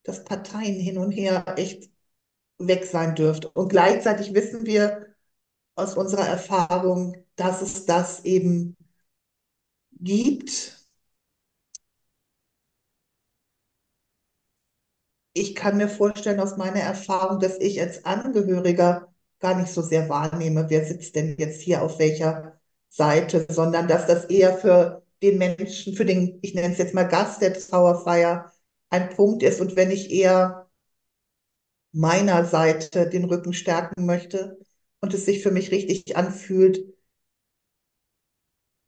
[0.02, 1.90] dass Parteien hin und her echt
[2.58, 3.50] weg sein dürfte.
[3.50, 5.06] Und gleichzeitig wissen wir
[5.74, 8.76] aus unserer Erfahrung, dass es das eben
[10.00, 10.80] gibt.
[15.32, 19.08] Ich kann mir vorstellen aus meiner Erfahrung, dass ich als Angehöriger
[19.38, 22.58] gar nicht so sehr wahrnehme, wer sitzt denn jetzt hier auf welcher
[22.88, 27.04] Seite, sondern dass das eher für den Menschen, für den, ich nenne es jetzt mal
[27.04, 28.52] Gast der Trauerfeier,
[28.90, 29.60] ein Punkt ist.
[29.60, 30.68] Und wenn ich eher
[31.92, 34.58] meiner Seite den Rücken stärken möchte
[35.00, 36.84] und es sich für mich richtig anfühlt,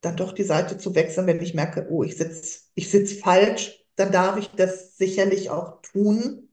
[0.02, 3.84] dann doch die Seite zu wechseln, wenn ich merke, oh, ich sitze ich sitz falsch,
[3.96, 6.50] dann darf ich das sicherlich auch tun.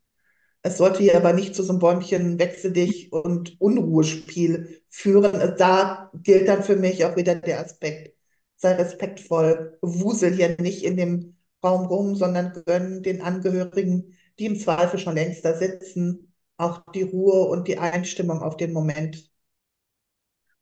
[0.61, 5.35] Es sollte ja aber nicht zu so einem Bäumchen wechsel dich und Unruhespiel führen.
[5.35, 8.15] Also Da gilt dann für mich auch wieder der Aspekt,
[8.57, 14.59] sei respektvoll, wusel hier nicht in dem Raum rum, sondern gönn den Angehörigen, die im
[14.59, 19.29] Zweifel schon längst da sitzen, auch die Ruhe und die Einstimmung auf den Moment,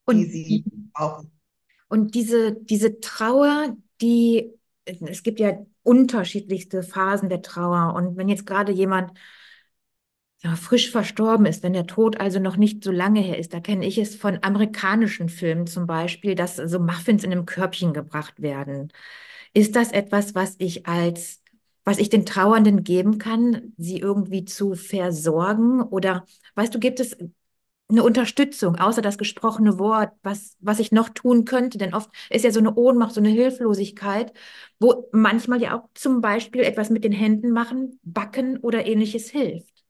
[0.06, 1.37] Und die sie brauchen.
[1.88, 4.52] Und diese, diese Trauer, die,
[4.86, 7.94] es gibt ja unterschiedlichste Phasen der Trauer.
[7.96, 9.12] Und wenn jetzt gerade jemand
[10.44, 13.60] ja, frisch verstorben ist, wenn der Tod also noch nicht so lange her ist, da
[13.60, 18.42] kenne ich es von amerikanischen Filmen zum Beispiel, dass so Muffins in einem Körbchen gebracht
[18.42, 18.92] werden.
[19.54, 21.42] Ist das etwas, was ich als,
[21.84, 25.82] was ich den Trauernden geben kann, sie irgendwie zu versorgen?
[25.82, 27.18] Oder weißt du, gibt es
[27.90, 31.78] eine Unterstützung, außer das gesprochene Wort, was, was ich noch tun könnte.
[31.78, 34.34] Denn oft ist ja so eine Ohnmacht, so eine Hilflosigkeit,
[34.80, 39.86] wo manchmal ja auch zum Beispiel etwas mit den Händen machen, backen oder ähnliches hilft.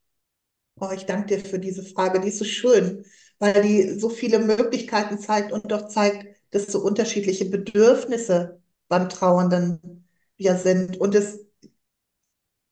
[0.80, 3.04] Oh, ich danke dir für diese Frage, die ist so schön,
[3.40, 10.08] weil die so viele Möglichkeiten zeigt und doch zeigt, dass so unterschiedliche Bedürfnisse beim Trauernden
[10.38, 10.98] ja sind.
[10.98, 11.40] Und es,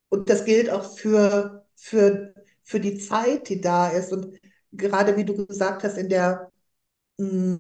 [0.10, 2.34] und das gilt auch für, für,
[2.64, 4.12] für die Zeit, die da ist.
[4.14, 4.40] Und
[4.78, 6.52] gerade wie du gesagt hast, in der,
[7.20, 7.56] mm,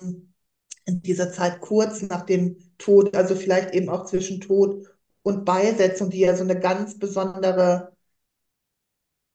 [0.86, 4.88] in dieser Zeit kurz nach dem Tod, also vielleicht eben auch zwischen Tod
[5.24, 7.94] und Beisetzung, die ja so eine ganz besondere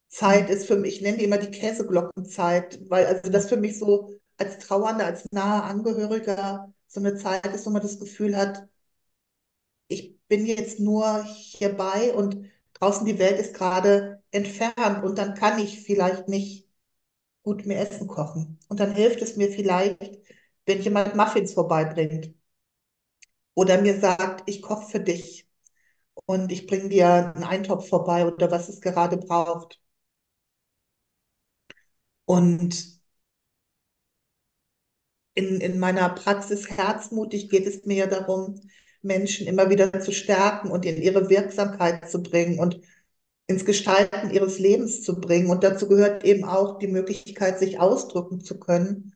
[0.09, 3.79] Zeit ist für mich, ich nenne die immer die Käseglockenzeit, weil also das für mich
[3.79, 8.69] so als Trauernder, als naher Angehöriger so eine Zeit ist, wo man das Gefühl hat,
[9.89, 15.59] ich bin jetzt nur hierbei und draußen die Welt ist gerade entfernt und dann kann
[15.59, 16.67] ich vielleicht nicht
[17.43, 18.59] gut mehr Essen kochen.
[18.69, 20.19] Und dann hilft es mir vielleicht,
[20.67, 22.35] wenn jemand Muffins vorbeibringt
[23.55, 25.49] oder mir sagt, ich koche für dich
[26.27, 29.81] und ich bringe dir einen Eintopf vorbei oder was es gerade braucht.
[32.25, 33.01] Und
[35.35, 38.61] in, in meiner Praxis herzmutig geht es mir ja darum,
[39.03, 42.81] Menschen immer wieder zu stärken und in ihre Wirksamkeit zu bringen und
[43.51, 45.51] ins Gestalten ihres Lebens zu bringen.
[45.51, 49.15] Und dazu gehört eben auch die Möglichkeit, sich ausdrücken zu können.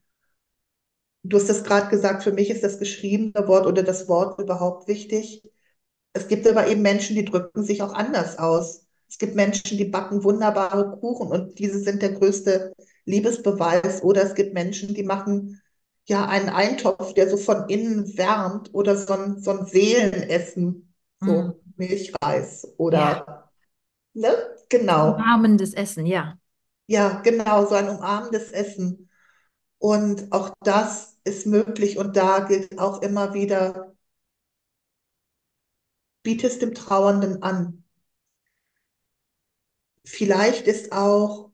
[1.23, 4.89] Du hast das gerade gesagt, für mich ist das geschriebene Wort oder das Wort überhaupt
[4.89, 5.43] wichtig.
[6.15, 8.87] Es gibt aber eben Menschen, die drücken sich auch anders aus.
[9.09, 12.75] Es gibt Menschen, die backen wunderbare Kuchen und diese sind der größte
[13.07, 14.03] Liebesbeweis.
[14.03, 15.63] Oder es gibt Menschen, die machen
[16.07, 21.43] ja einen Eintopf, der so von innen wärmt oder so ein, so ein Seelenessen, so
[21.43, 21.59] Mm.
[21.77, 23.44] Milchreis Ja, oder,
[24.15, 24.35] ne?
[24.69, 25.15] Genau.
[25.15, 26.39] umarmendes Essen, ja.
[26.87, 29.11] Ja, genau, so ein umarmendes Essen.
[29.79, 33.95] Und auch das ist möglich und da gilt auch immer wieder,
[36.25, 37.85] biete es dem Trauernden an.
[40.05, 41.51] Vielleicht ist auch,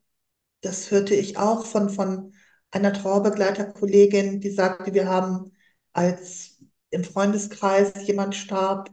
[0.62, 2.34] das hörte ich auch von, von
[2.70, 5.52] einer Trauerbegleiterkollegin, die sagte, wir haben
[5.92, 6.58] als
[6.90, 8.90] im Freundeskreis jemand starb,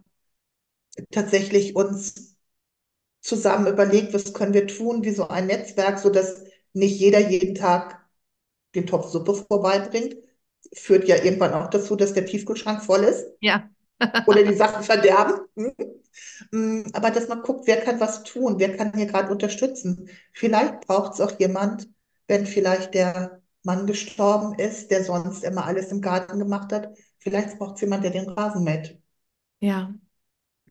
[1.11, 2.36] tatsächlich uns
[3.27, 7.55] zusammen überlegt, was können wir tun, wie so ein Netzwerk, so dass nicht jeder jeden
[7.55, 8.05] Tag
[8.73, 10.15] den Topf Suppe vorbeibringt.
[10.73, 13.69] Führt ja irgendwann auch dazu, dass der Tiefkühlschrank voll ist Ja.
[14.27, 15.41] oder die Sachen verderben.
[16.51, 16.85] Hm.
[16.93, 20.09] Aber dass man guckt, wer kann was tun, wer kann hier gerade unterstützen.
[20.33, 21.89] Vielleicht braucht es auch jemand,
[22.27, 26.95] wenn vielleicht der Mann gestorben ist, der sonst immer alles im Garten gemacht hat.
[27.19, 28.99] Vielleicht braucht es jemand, der den Rasen mäht.
[29.59, 29.93] Ja,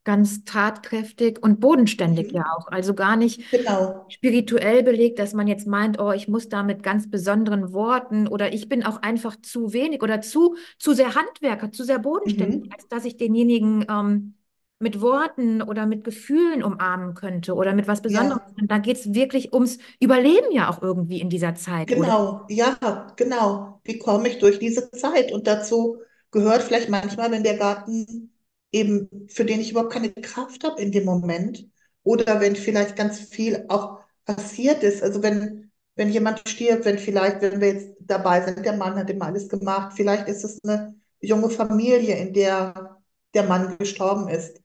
[0.06, 2.46] ganz tatkräftig und bodenständig ja Mhm.
[2.56, 2.68] auch.
[2.72, 4.06] Also gar nicht Genau.
[4.08, 8.52] spirituell belegt, dass man jetzt meint, oh, ich muss da mit ganz besonderen Worten oder
[8.54, 12.72] ich bin auch einfach zu wenig oder zu, zu sehr Handwerker, zu sehr bodenständig, Mhm.
[12.72, 14.34] als dass ich denjenigen ähm,
[14.78, 18.40] mit Worten oder mit Gefühlen umarmen könnte oder mit was Besonderem.
[18.40, 18.56] Ja.
[18.60, 22.12] Und da geht es wirklich ums Überleben ja auch irgendwie in dieser Zeit, oder?
[22.12, 23.80] Genau, ja, genau.
[23.84, 25.32] Wie komme ich durch diese Zeit?
[25.32, 25.98] Und dazu
[26.32, 28.35] gehört vielleicht manchmal, wenn der Garten
[28.72, 31.66] eben, für den ich überhaupt keine Kraft habe in dem Moment,
[32.02, 35.02] oder wenn vielleicht ganz viel auch passiert ist.
[35.02, 39.10] Also wenn, wenn jemand stirbt, wenn vielleicht, wenn wir jetzt dabei sind, der Mann hat
[39.10, 42.96] immer alles gemacht, vielleicht ist es eine junge Familie, in der
[43.36, 44.60] der Mann gestorben ist.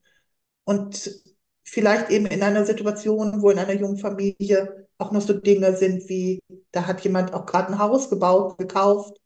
[0.63, 1.21] Und
[1.63, 6.07] vielleicht eben in einer Situation, wo in einer jungen Familie auch noch so Dinge sind
[6.09, 9.17] wie, da hat jemand auch gerade ein Haus gebaut, gekauft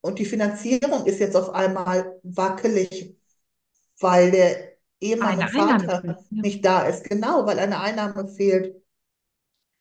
[0.00, 3.16] und die Finanzierung ist jetzt auf einmal wackelig,
[4.00, 4.72] weil der
[5.18, 5.50] Einnahme.
[5.50, 6.42] Vater Ja.
[6.42, 7.04] nicht da ist.
[7.04, 8.76] Genau, weil eine Einnahme fehlt,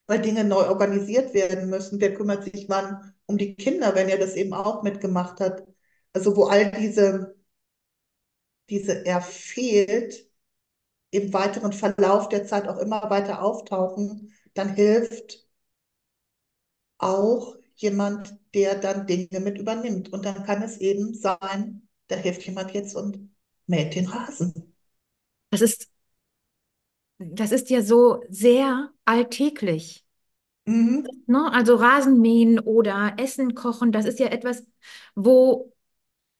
[0.07, 1.99] weil Dinge neu organisiert werden müssen.
[1.99, 5.63] Wer kümmert sich wann um die Kinder, wenn er das eben auch mitgemacht hat?
[6.13, 7.35] Also wo all diese,
[8.69, 10.29] diese er fehlt,
[11.11, 15.47] im weiteren Verlauf der Zeit auch immer weiter auftauchen, dann hilft
[16.97, 20.11] auch jemand, der dann Dinge mit übernimmt.
[20.13, 23.32] Und dann kann es eben sein, da hilft jemand jetzt und
[23.67, 24.73] mäht den Rasen.
[25.51, 25.89] Das ist,
[27.17, 30.05] das ist ja so sehr alltäglich.
[30.65, 31.07] Mhm.
[31.25, 31.51] Ne?
[31.53, 34.65] Also Rasenmähen oder Essen kochen, das ist ja etwas,
[35.15, 35.73] wo,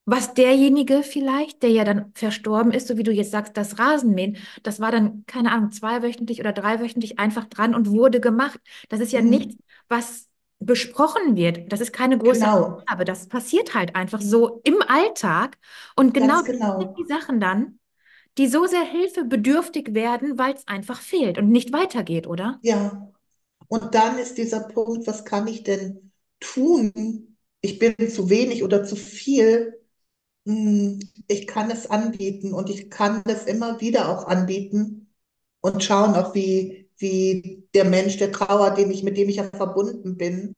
[0.05, 4.37] was derjenige vielleicht, der ja dann verstorben ist, so wie du jetzt sagst, das Rasenmähen,
[4.63, 8.59] das war dann, keine Ahnung, zweiwöchentlich oder dreiwöchentlich einfach dran und wurde gemacht.
[8.89, 9.59] Das ist ja nichts, Mhm.
[9.89, 10.29] was
[10.65, 11.71] besprochen wird.
[11.71, 13.05] Das ist keine große Genau, Aufgabe.
[13.05, 15.57] Das passiert halt einfach so im Alltag.
[15.95, 17.07] Und genau ganz das sind die genau.
[17.07, 17.79] Sachen dann,
[18.37, 22.61] die so sehr hilfebedürftig werden, weil es einfach fehlt und nicht weitergeht, oder?
[22.61, 23.11] Ja.
[23.67, 27.37] Und dann ist dieser Punkt, was kann ich denn tun?
[27.61, 29.81] Ich bin zu wenig oder zu viel.
[30.47, 35.13] Hm, Ich kann es anbieten und ich kann es immer wieder auch anbieten
[35.61, 39.49] und schauen auch, wie, wie der Mensch, der trauert, den ich, mit dem ich ja
[39.55, 40.55] verbunden bin,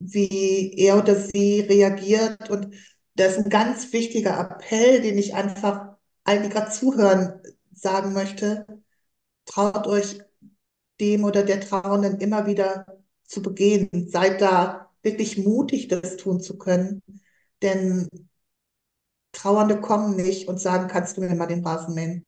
[0.00, 2.50] wie er oder sie reagiert.
[2.50, 2.74] Und
[3.16, 7.40] das ist ein ganz wichtiger Appell, den ich einfach allen, die gerade zuhören,
[7.72, 8.66] sagen möchte.
[9.46, 10.20] Traut euch
[11.00, 12.86] dem oder der Trauenden immer wieder
[13.24, 13.90] zu begehen.
[14.10, 17.02] Seid da wirklich mutig, das tun zu können.
[17.62, 18.08] Denn
[19.32, 22.24] Trauernde kommen nicht und sagen, kannst du mir mal den Rasen mähen?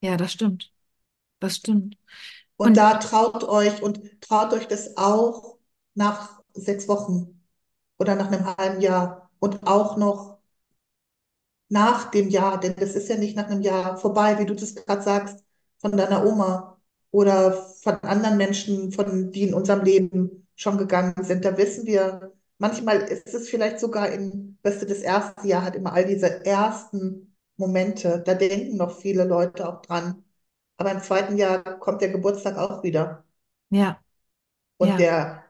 [0.00, 0.70] Ja, das stimmt.
[1.42, 1.96] Das stimmt.
[2.56, 5.58] Und, und da traut euch und traut euch das auch
[5.94, 7.42] nach sechs Wochen
[7.98, 10.38] oder nach einem halben Jahr und auch noch
[11.68, 14.74] nach dem Jahr, denn das ist ja nicht nach einem Jahr vorbei, wie du das
[14.74, 15.44] gerade sagst,
[15.78, 16.78] von deiner Oma
[17.10, 21.44] oder von anderen Menschen, von die in unserem Leben schon gegangen sind.
[21.44, 25.74] Da wissen wir, manchmal ist es vielleicht sogar in, weißt du, das erste Jahr hat
[25.76, 28.22] immer all diese ersten Momente.
[28.24, 30.24] Da denken noch viele Leute auch dran.
[30.76, 33.24] Aber im zweiten Jahr kommt der Geburtstag auch wieder.
[33.70, 34.00] Ja.
[34.78, 34.96] Und ja.
[34.96, 35.44] der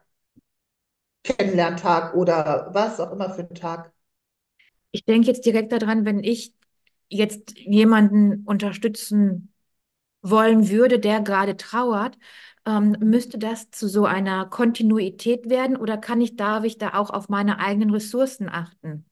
[1.23, 3.93] Kennenlerntag oder was auch immer für ein Tag.
[4.91, 6.53] Ich denke jetzt direkt daran, wenn ich
[7.09, 9.53] jetzt jemanden unterstützen
[10.21, 12.17] wollen würde, der gerade trauert,
[12.65, 17.09] ähm, müsste das zu so einer Kontinuität werden oder kann ich, darf ich da auch
[17.09, 19.05] auf meine eigenen Ressourcen achten?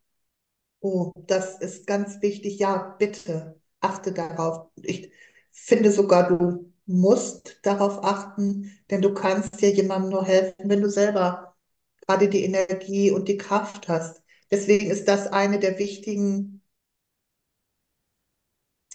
[0.80, 2.58] Oh, das ist ganz wichtig.
[2.60, 4.67] Ja, bitte achte darauf.
[4.76, 5.12] Ich
[5.52, 10.90] finde sogar, du musst darauf achten, denn du kannst dir jemandem nur helfen, wenn du
[10.90, 11.56] selber
[12.08, 14.22] gerade die Energie und die Kraft hast.
[14.52, 16.62] Deswegen ist das eine der wichtigen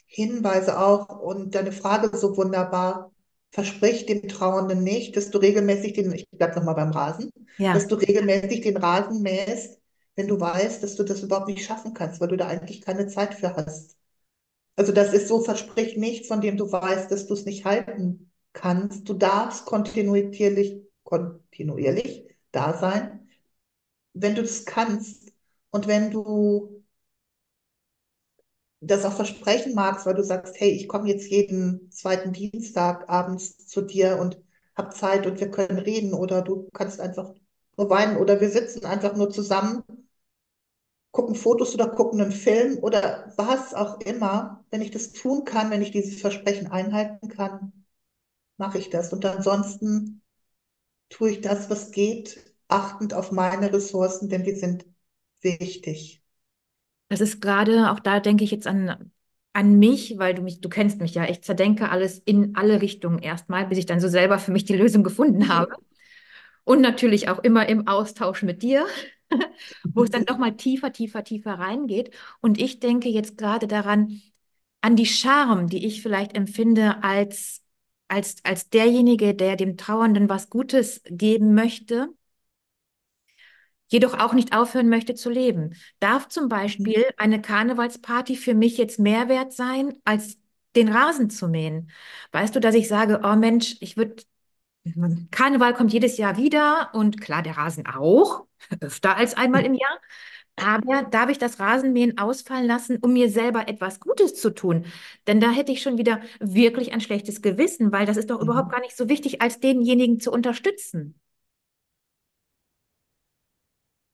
[0.07, 3.13] Hinweise auch und deine Frage so wunderbar.
[3.51, 7.73] Versprich dem Trauernden nicht, dass du regelmäßig den, ich bleib nochmal beim Rasen, Ja.
[7.73, 9.81] dass du regelmäßig den Rasen mähst,
[10.17, 13.07] wenn du weißt, dass du das überhaupt nicht schaffen kannst, weil du da eigentlich keine
[13.07, 13.97] Zeit für hast.
[14.77, 18.31] Also das ist so, versprich nichts, von dem du weißt, dass du es nicht halten
[18.53, 19.09] kannst.
[19.09, 23.29] Du darfst kontinuierlich, kontinuierlich da sein,
[24.15, 25.33] wenn du das kannst
[25.71, 26.85] und wenn du
[28.81, 33.67] das auch versprechen magst, weil du sagst, hey, ich komme jetzt jeden zweiten Dienstag abends
[33.67, 34.43] zu dir und
[34.77, 37.35] hab Zeit und wir können reden oder du kannst einfach
[37.77, 39.83] nur weinen oder wir sitzen einfach nur zusammen,
[41.17, 44.63] gucken Fotos oder gucken einen Film oder was auch immer.
[44.71, 47.73] Wenn ich das tun kann, wenn ich dieses Versprechen einhalten kann,
[48.59, 49.13] mache ich das.
[49.13, 50.23] Und ansonsten
[51.11, 54.87] tue ich das, was geht, achtend auf meine Ressourcen, denn die sind
[55.43, 56.23] wichtig.
[57.09, 59.13] Das ist gerade, auch da denke ich jetzt an,
[59.53, 63.21] an mich, weil du mich, du kennst mich ja, ich zerdenke alles in alle Richtungen
[63.21, 65.73] erstmal, bis ich dann so selber für mich die Lösung gefunden habe.
[66.65, 68.87] Und natürlich auch immer im Austausch mit dir,
[69.95, 72.11] wo es dann nochmal tiefer, tiefer, tiefer reingeht.
[72.41, 74.23] Und ich denke jetzt gerade daran,
[74.81, 77.63] an die Scham, die ich vielleicht empfinde als,
[78.09, 82.11] als, als derjenige, der dem Trauernden was Gutes geben möchte
[83.89, 85.75] jedoch auch nicht aufhören möchte zu leben.
[86.01, 90.39] Darf zum Beispiel eine Karnevalsparty für mich jetzt mehr wert sein, als
[90.75, 91.91] den Rasen zu mähen?
[92.33, 94.23] Weißt du, dass ich sage, oh Mensch, ich würde,
[95.31, 98.47] Karneval kommt jedes Jahr wieder und klar, der Rasen auch,
[98.81, 100.01] öfter als einmal im Jahr.
[100.57, 104.87] Aber darf ich das Rasenmähen ausfallen lassen, um mir selber etwas Gutes zu tun?
[105.27, 108.73] Denn da hätte ich schon wieder wirklich ein schlechtes Gewissen, weil das ist doch überhaupt
[108.73, 111.21] gar nicht so wichtig, als denjenigen zu unterstützen.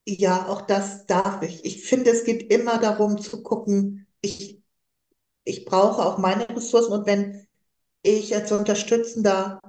[0.05, 1.63] Ja, auch das darf ich.
[1.65, 4.61] Ich finde, es geht immer darum zu gucken, ich,
[5.45, 7.47] ich brauche auch meine Ressourcen und wenn
[8.03, 9.61] ich als Unterstützender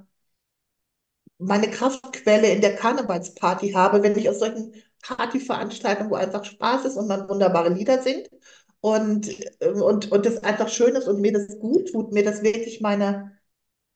[1.39, 6.97] meine Kraftquelle in der Karnevalsparty habe, wenn ich aus solchen Partyveranstaltungen, wo einfach Spaß ist
[6.97, 8.31] und man wunderbare Lieder singt
[8.81, 9.29] und,
[9.61, 13.33] und, und das einfach schön ist und mir das gut tut, mir das wirklich meine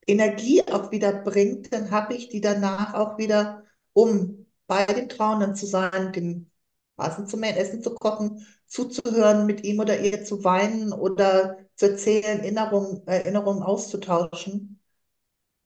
[0.07, 5.55] Energie auch wieder bringt, dann habe ich die danach auch wieder um bei dem Trauenden
[5.55, 6.49] zu sein, dem
[6.97, 11.91] Rasen zu mähen, Essen zu kochen, zuzuhören, mit ihm oder ihr zu weinen oder zu
[11.91, 14.79] erzählen, Erinnerungen, Erinnerungen auszutauschen.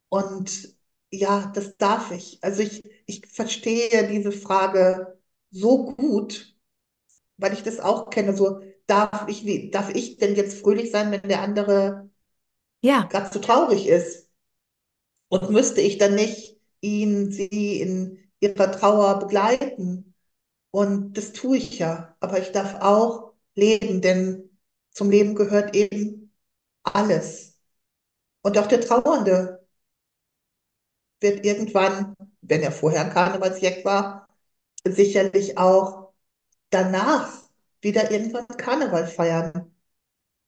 [0.10, 0.76] Und
[1.14, 2.40] ja, das darf ich.
[2.44, 5.20] Also ich, ich verstehe diese Frage
[5.52, 6.56] so gut,
[7.38, 8.36] weil ich das auch kenne.
[8.36, 12.10] So, darf ich, wie, darf ich denn jetzt fröhlich sein, wenn der andere
[12.82, 14.30] Ja, gerade so traurig ist?
[15.30, 20.14] Und müsste ich dann nicht ihn, sie in ihrer Trauer begleiten?
[20.72, 22.16] Und das tue ich ja.
[22.20, 24.50] Aber ich darf auch leben, denn
[24.92, 26.34] zum Leben gehört eben
[26.84, 27.60] alles.
[28.44, 29.63] Und auch der Trauernde
[31.24, 34.28] wird irgendwann, wenn er vorher ein Karnevalsjäger war,
[34.88, 36.14] sicherlich auch
[36.70, 37.32] danach
[37.82, 39.72] wieder irgendwann Karneval feiern.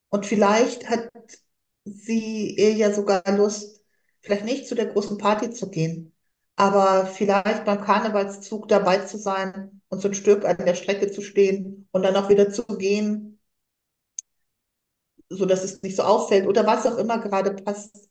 [0.09, 1.09] Und vielleicht hat
[1.85, 3.81] sie, er ja sogar Lust,
[4.21, 6.13] vielleicht nicht zu der großen Party zu gehen,
[6.55, 11.21] aber vielleicht beim Karnevalszug dabei zu sein und so ein Stück an der Strecke zu
[11.21, 13.39] stehen und dann auch wieder zu gehen,
[15.29, 18.09] so dass es nicht so auffällt oder was auch immer gerade passt.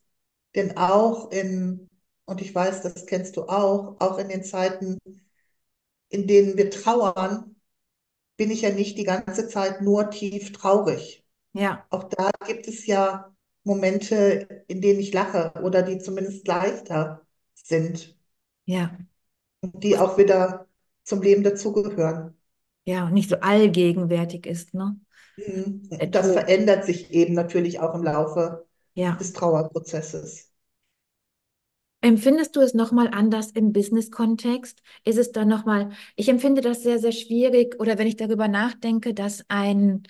[0.54, 1.88] Denn auch in,
[2.26, 4.98] und ich weiß, das kennst du auch, auch in den Zeiten,
[6.08, 7.56] in denen wir trauern,
[8.38, 11.26] bin ich ja nicht die ganze Zeit nur tief traurig.
[11.52, 17.26] Ja, Auch da gibt es ja Momente, in denen ich lache oder die zumindest leichter
[17.54, 18.16] sind
[18.66, 18.98] ja,
[19.62, 20.68] und die auch wieder
[21.04, 22.36] zum Leben dazugehören.
[22.86, 24.98] ja, und nicht so allgegenwärtig ist, ne?
[25.36, 25.88] Mhm.
[25.98, 29.20] Der Das verändert sich eben natürlich auch im Laufe Ja.
[29.20, 30.52] des Trauerprozesses.
[32.04, 34.82] Empfindest du es nochmal anders im Business-Kontext?
[35.06, 39.14] Ist es dann nochmal, ich empfinde das sehr, sehr schwierig oder wenn ich darüber nachdenke,
[39.14, 40.02] dass ein,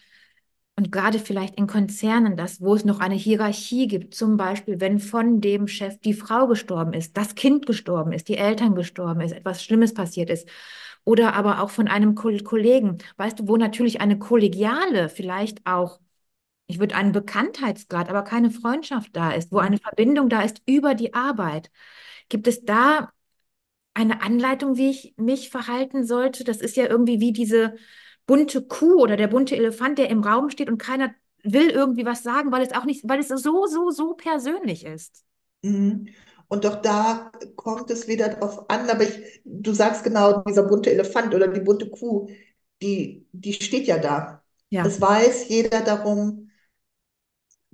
[0.76, 4.98] und gerade vielleicht in Konzernen, das, wo es noch eine Hierarchie gibt, zum Beispiel, wenn
[4.98, 9.32] von dem Chef die Frau gestorben ist, das Kind gestorben ist, die Eltern gestorben ist,
[9.32, 10.48] etwas Schlimmes passiert ist,
[11.04, 16.00] oder aber auch von einem Ko Kollegen, weißt du, wo natürlich eine kollegiale, vielleicht auch
[16.66, 20.94] ich würde einen Bekanntheitsgrad, aber keine Freundschaft da ist, wo eine Verbindung da ist über
[20.94, 21.70] die Arbeit.
[22.28, 23.10] Gibt es da
[23.94, 26.44] eine Anleitung, wie ich mich verhalten sollte?
[26.44, 27.76] Das ist ja irgendwie wie diese
[28.26, 32.22] bunte Kuh oder der bunte Elefant, der im Raum steht und keiner will irgendwie was
[32.22, 35.24] sagen, weil es auch nicht, weil es so, so, so persönlich ist.
[35.62, 36.08] Mhm.
[36.48, 40.90] Und doch da kommt es wieder drauf an, aber ich, du sagst genau, dieser bunte
[40.90, 42.28] Elefant oder die bunte Kuh,
[42.82, 44.42] die, die steht ja da.
[44.70, 46.43] Ja, Es weiß jeder darum,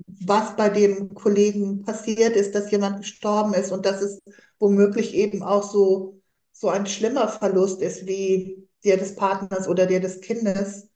[0.06, 4.20] was bei dem Kollegen passiert ist, dass jemand gestorben ist und dass es
[4.58, 6.20] womöglich eben auch so,
[6.52, 10.88] so ein schlimmer Verlust ist wie der des Partners oder der des Kindes.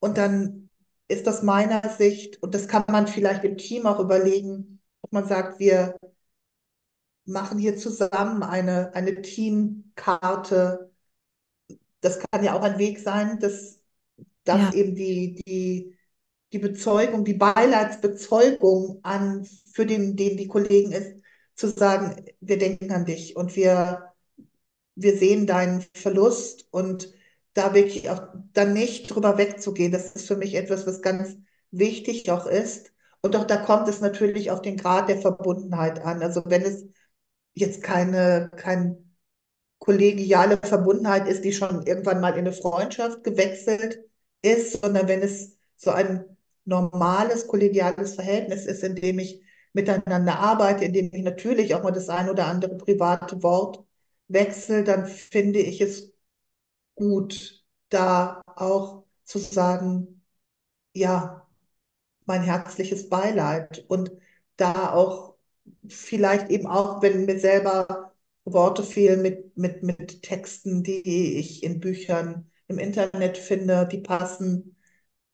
[0.00, 0.70] Und dann
[1.08, 5.26] ist aus meiner Sicht, und das kann man vielleicht im Team auch überlegen, ob man
[5.26, 5.96] sagt, wir
[7.26, 10.90] machen hier zusammen eine, eine Teamkarte.
[12.00, 13.80] Das kann ja auch ein Weg sein, dass,
[14.44, 15.96] dass ja, eben die, die,
[16.54, 21.20] die Bezeugung, die Beileidsbezeugung an, für den, den die Kollegen ist,
[21.56, 24.12] zu sagen, wir denken an dich und wir,
[24.94, 27.12] wir sehen deinen Verlust und
[27.54, 29.90] da wirklich auch dann nicht drüber wegzugehen.
[29.90, 31.36] Das ist für mich etwas, was ganz
[31.72, 32.92] wichtig auch ist.
[33.20, 36.22] Und auch da kommt es natürlich auf den Grad der Verbundenheit an.
[36.22, 36.86] Also wenn es
[37.54, 39.16] jetzt keine, kein
[39.78, 44.04] kollegiale Verbundenheit ist, die schon irgendwann mal in eine Freundschaft gewechselt
[44.42, 46.33] ist, sondern wenn es so ein
[46.64, 49.42] normales kollegiales Verhältnis ist, in dem ich
[49.72, 53.84] miteinander arbeite, in dem ich natürlich auch mal das ein oder andere private Wort
[54.28, 56.12] wechsle, dann finde ich es
[56.94, 60.22] gut, da auch zu sagen,
[60.94, 61.46] ja,
[62.26, 64.12] mein herzliches Beileid und
[64.56, 65.36] da auch
[65.88, 68.12] vielleicht eben auch, wenn mir selber
[68.44, 74.73] Worte fehlen mit, mit, mit Texten, die ich in Büchern im Internet finde, die passen,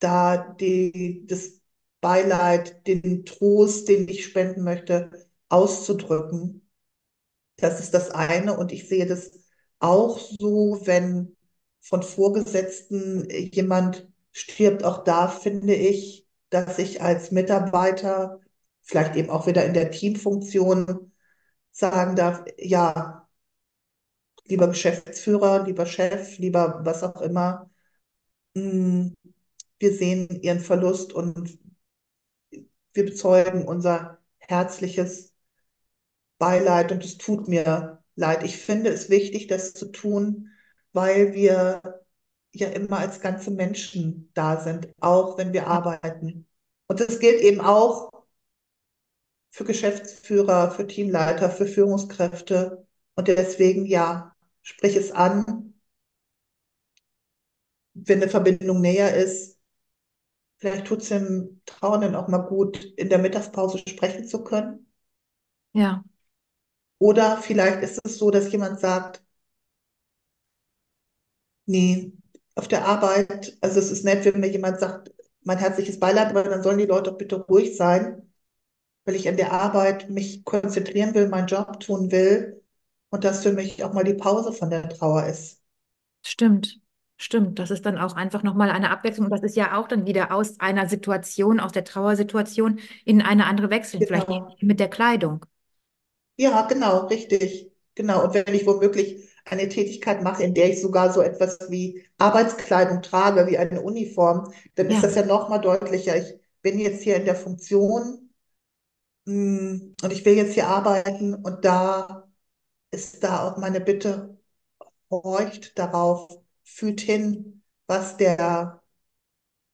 [0.00, 1.60] da die, das
[2.00, 5.10] Beileid, den Trost, den ich spenden möchte,
[5.48, 6.68] auszudrücken.
[7.56, 8.56] Das ist das eine.
[8.58, 9.32] Und ich sehe das
[9.78, 11.36] auch so, wenn
[11.80, 14.84] von Vorgesetzten jemand stirbt.
[14.84, 18.40] Auch da finde ich, dass ich als Mitarbeiter,
[18.82, 21.12] vielleicht eben auch wieder in der Teamfunktion,
[21.72, 23.28] sagen darf, ja,
[24.44, 27.70] lieber Geschäftsführer, lieber Chef, lieber was auch immer,
[28.54, 29.12] mh,
[29.80, 31.58] wir sehen Ihren Verlust und
[32.92, 35.34] wir bezeugen unser herzliches
[36.38, 38.44] Beileid und es tut mir leid.
[38.44, 40.50] Ich finde es wichtig, das zu tun,
[40.92, 42.00] weil wir
[42.52, 46.46] ja immer als ganze Menschen da sind, auch wenn wir arbeiten.
[46.88, 48.10] Und das gilt eben auch
[49.50, 52.86] für Geschäftsführer, für Teamleiter, für Führungskräfte.
[53.14, 55.74] Und deswegen, ja, sprich es an,
[57.94, 59.59] wenn eine Verbindung näher ist.
[60.60, 64.86] Vielleicht tut es dem Trauernden auch mal gut, in der Mittagspause sprechen zu können.
[65.72, 66.02] ja,
[67.00, 69.22] Oder vielleicht ist es so, dass jemand sagt,
[71.66, 72.12] nee,
[72.54, 76.44] auf der Arbeit, also es ist nett, wenn mir jemand sagt, mein herzliches Beileid, aber
[76.44, 78.30] dann sollen die Leute auch bitte ruhig sein,
[79.04, 82.62] weil ich an der Arbeit mich konzentrieren will, meinen Job tun will
[83.10, 85.62] und das für mich auch mal die Pause von der Trauer ist.
[86.22, 86.80] stimmt.
[87.22, 89.26] Stimmt, das ist dann auch einfach nochmal eine Abwechslung.
[89.26, 93.46] Und das ist ja auch dann wieder aus einer Situation, aus der Trauersituation in eine
[93.46, 94.04] andere wechseln.
[94.04, 94.58] Vielleicht Genau.
[94.60, 95.44] mit der Kleidung.
[96.36, 97.70] Ja, genau, richtig.
[97.94, 98.24] Genau.
[98.24, 103.02] Und wenn ich womöglich eine Tätigkeit mache, in der ich sogar so etwas wie Arbeitskleidung
[103.02, 106.16] trage, wie eine Uniform, dann ist Ja, das ja noch mal deutlicher.
[106.16, 108.26] Ich bin jetzt hier in der Funktion
[109.26, 112.28] Mm, Und ich will jetzt hier arbeiten und da
[112.92, 114.38] ist da auch meine Bitte,
[115.10, 116.39] horcht darauf,
[116.74, 118.82] fühlt hin, was der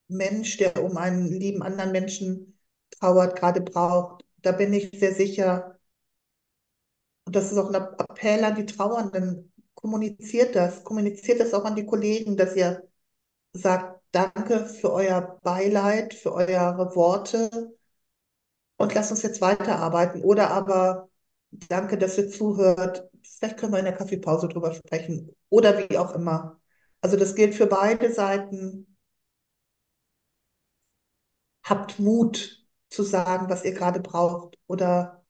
[0.08, 2.58] Mensch, der um einen lieben anderen Menschen
[2.90, 4.24] trauert, gerade braucht.
[4.42, 5.78] Da bin ich sehr sicher,
[7.24, 11.76] und das ist auch ein Appell an die Trauernden, kommuniziert das, kommuniziert das auch an
[11.76, 12.88] die Kollegen, dass ihr
[13.52, 17.76] sagt, danke für euer Beileid, für eure Worte
[18.76, 20.22] und lasst uns jetzt weiterarbeiten.
[20.22, 21.08] Oder aber
[21.50, 23.08] danke, dass ihr zuhört.
[23.22, 26.60] Vielleicht können wir in der Kaffeepause drüber sprechen oder wie auch immer.
[27.00, 28.96] Also das gilt für beide Seiten.
[31.62, 35.24] Habt Mut zu sagen, was ihr gerade braucht oder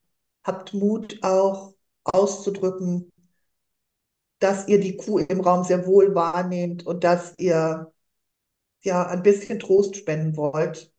[0.44, 3.10] habt Mut auch auszudrücken,
[4.38, 7.92] dass ihr die Kuh im Raum sehr wohl wahrnehmt und dass ihr
[8.82, 10.92] ja ein bisschen Trost spenden wollt.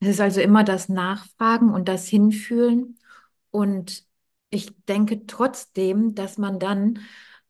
[0.00, 2.98] Es ist also immer das Nachfragen und das Hinfühlen.
[3.50, 4.04] Und
[4.50, 7.00] ich denke trotzdem, dass man dann,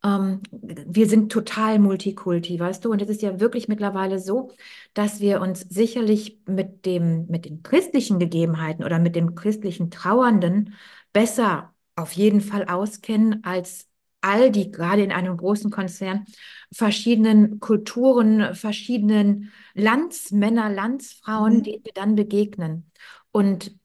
[0.06, 2.90] ähm, wir sind total Multikulti, weißt du?
[2.92, 4.52] Und es ist ja wirklich mittlerweile so,
[4.94, 10.74] dass wir uns sicherlich mit dem, mit den christlichen Gegebenheiten oder mit dem christlichen Trauernden
[11.12, 13.88] besser auf jeden Fall auskennen als
[14.20, 16.24] all die, gerade in einem großen Konzern,
[16.72, 21.62] verschiedenen Kulturen, verschiedenen Landsmänner, Landsfrauen, Mhm.
[21.62, 22.90] denen wir dann begegnen.
[23.32, 23.76] Und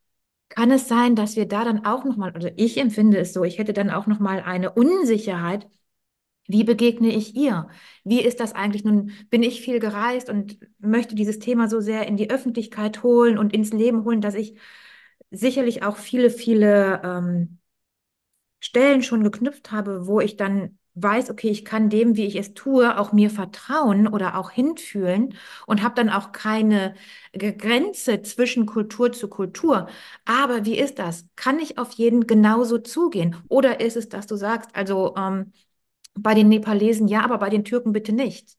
[0.50, 3.58] kann es sein, dass wir da dann auch nochmal, oder ich empfinde es so, ich
[3.58, 5.68] hätte dann auch nochmal eine Unsicherheit,
[6.48, 7.68] wie begegne ich ihr?
[8.04, 8.84] Wie ist das eigentlich?
[8.84, 13.38] Nun bin ich viel gereist und möchte dieses Thema so sehr in die Öffentlichkeit holen
[13.38, 14.58] und ins Leben holen, dass ich
[15.32, 17.60] sicherlich auch viele, viele ähm,
[18.60, 22.54] Stellen schon geknüpft habe, wo ich dann weiß, okay, ich kann dem, wie ich es
[22.54, 25.36] tue, auch mir vertrauen oder auch hinfühlen
[25.66, 26.96] und habe dann auch keine
[27.34, 29.88] Grenze zwischen Kultur zu Kultur.
[30.26, 31.26] Aber wie ist das?
[31.38, 33.38] Kann ich auf jeden genauso zugehen?
[33.48, 35.54] Oder ist es, dass du sagst, also ähm,
[36.16, 38.58] bei den Nepalesen ja, aber bei den Türken bitte nicht?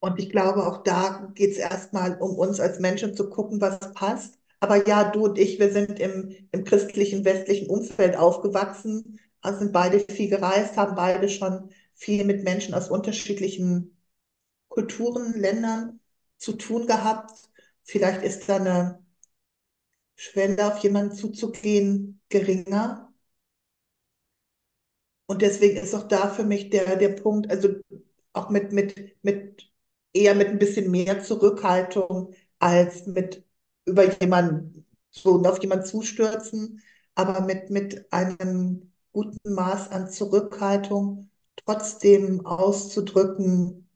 [0.00, 3.78] Und ich glaube, auch da geht es erstmal um uns als Menschen zu gucken, was
[3.94, 4.38] passt.
[4.60, 9.72] Aber ja, du und ich, wir sind im, im christlichen westlichen Umfeld aufgewachsen, also sind
[9.72, 13.96] beide viel gereist, haben beide schon viel mit Menschen aus unterschiedlichen
[14.68, 16.00] Kulturen, Ländern
[16.38, 17.32] zu tun gehabt.
[17.84, 19.00] Vielleicht ist da eine
[20.16, 23.03] Schwelle, auf jemanden zuzugehen, geringer.
[25.26, 27.68] Und deswegen ist auch da für mich der, der Punkt, also
[28.32, 29.70] auch mit, mit, mit
[30.12, 33.44] eher mit ein bisschen mehr Zurückhaltung als mit
[33.86, 36.82] über jemanden so auf jemanden zustürzen,
[37.14, 43.88] aber mit, mit einem guten Maß an Zurückhaltung trotzdem auszudrücken,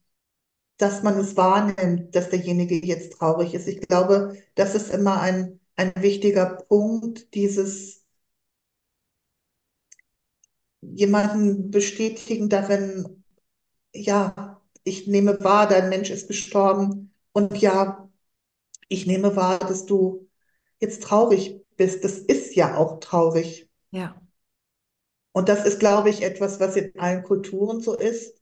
[0.79, 3.69] dass man es wahrnimmt, dass derjenige jetzt traurig ist.
[3.69, 7.98] Ich glaube, das ist immer ein, ein wichtiger Punkt, dieses
[10.81, 13.25] jemanden bestätigen darin,
[13.95, 18.11] ja, ich nehme wahr, dein Mensch ist gestorben und ja,
[18.89, 20.29] ich nehme wahr, dass du
[20.81, 22.05] jetzt traurig bist.
[22.05, 23.71] Das ist ja auch traurig.
[23.91, 24.21] Ja,
[25.33, 28.35] Und das ist, glaube ich, etwas, was in allen Kulturen so ist.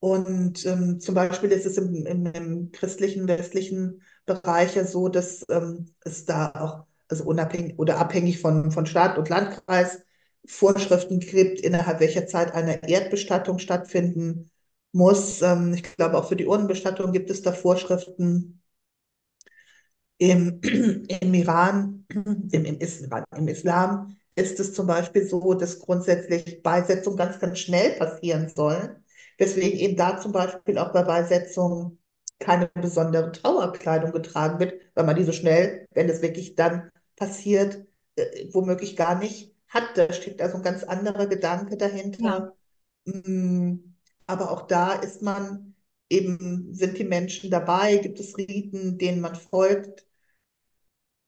[0.00, 5.44] Und ähm, zum Beispiel ist es im, im, im christlichen, westlichen Bereich ja so, dass
[5.48, 10.02] ähm, es da auch, also unabhängig oder abhängig von, von Staat und Landkreis,
[10.46, 14.50] Vorschriften gibt, innerhalb welcher Zeit eine Erdbestattung stattfinden
[14.92, 15.42] muss.
[15.42, 18.60] Ähm, ich glaube, auch für die Urnenbestattung gibt es da Vorschriften.
[20.18, 20.60] Im,
[21.20, 22.06] im Iran,
[22.52, 27.58] im, im, Islam, im Islam ist es zum Beispiel so, dass grundsätzlich Beisetzungen ganz, ganz
[27.58, 29.04] schnell passieren sollen,
[29.38, 31.98] weswegen eben da zum Beispiel auch bei Beisetzungen
[32.38, 37.86] keine besondere Trauerkleidung getragen wird, weil man die so schnell, wenn es wirklich dann passiert,
[38.16, 39.96] äh, womöglich gar nicht hat.
[39.96, 42.56] Da steckt also ein ganz anderer Gedanke ja, dahinter.
[43.04, 43.76] Mm,
[44.26, 45.74] Aber auch da ist man
[46.08, 50.06] eben, sind die Menschen dabei, gibt es Riten, denen man folgt.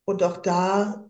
[0.05, 1.09] Und auch da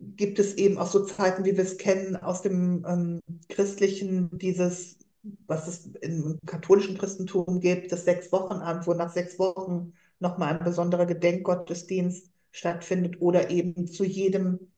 [0.00, 4.98] gibt es eben auch so Zeiten, wie wir es kennen aus dem ähm, christlichen, dieses,
[5.46, 11.06] was es im katholischen Christentum gibt, das Sechs-Wochen-Amt, wo nach sechs Wochen nochmal ein besonderer
[11.06, 14.72] Gedenkgottesdienst stattfindet oder eben zu jedem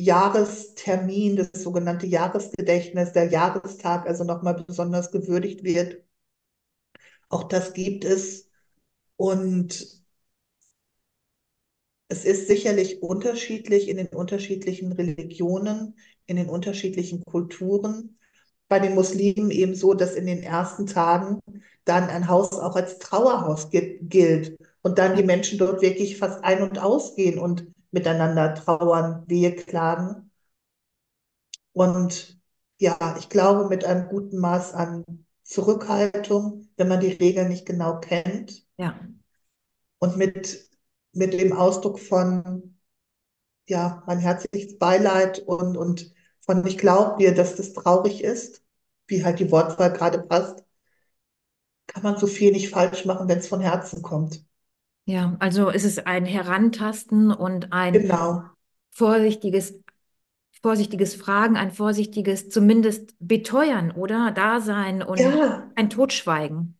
[0.00, 6.02] Jahrestermin, das sogenannte Jahresgedächtnis, der Jahrestag also nochmal besonders gewürdigt wird.
[7.30, 8.50] Auch das gibt es.
[9.16, 10.02] Und
[12.08, 15.94] Es ist sicherlich unterschiedlich in den unterschiedlichen Religionen,
[16.26, 18.18] in den unterschiedlichen Kulturen.
[18.68, 21.40] Bei den Muslimen eben so, dass in den ersten Tagen
[21.84, 26.44] dann ein Haus auch als Trauerhaus gi- gilt und dann die Menschen dort wirklich fast
[26.44, 30.30] ein- und ausgehen und miteinander trauern, Wehe klagen.
[31.72, 32.38] Und
[32.78, 35.04] ja, ich glaube, mit einem guten Maß an
[35.42, 38.66] Zurückhaltung, wenn man die Regeln nicht genau kennt.
[38.76, 39.00] Ja.
[39.98, 40.68] Und mit,
[41.12, 42.78] mit dem Ausdruck von,
[43.68, 48.62] ja, mein herzliches Beileid und, und von ich glaube dir, dass das traurig ist,
[49.06, 50.64] wie halt die Wortwahl gerade passt,
[51.86, 54.44] kann man so viel nicht falsch machen, wenn es von Herzen kommt.
[55.08, 58.56] Ja, also ist es ein Herantasten und ein Genau.
[58.92, 59.74] vorsichtiges,
[60.62, 64.32] vorsichtiges Fragen, ein vorsichtiges zumindest Beteuern, oder?
[64.32, 66.78] Dasein und Ja, ein Totschweigen.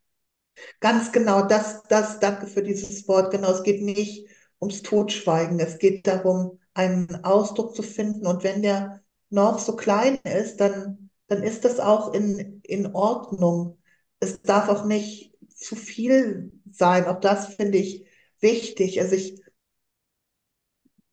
[0.80, 1.42] ganz genau.
[1.46, 3.30] Das, das, danke für dieses Wort.
[3.30, 4.28] Genau, es geht nicht
[4.60, 5.60] ums Totschweigen.
[5.60, 8.26] Es geht darum, einen Ausdruck zu finden.
[8.26, 13.78] Und wenn der noch so klein ist, dann, dann ist das auch in, in Ordnung.
[14.20, 17.06] Es darf auch nicht zu viel sein.
[17.06, 18.06] Auch das finde ich
[18.42, 19.00] wichtig.
[19.00, 19.40] Also ich,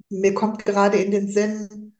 [0.10, 1.96] mir kommt gerade in den Sinn,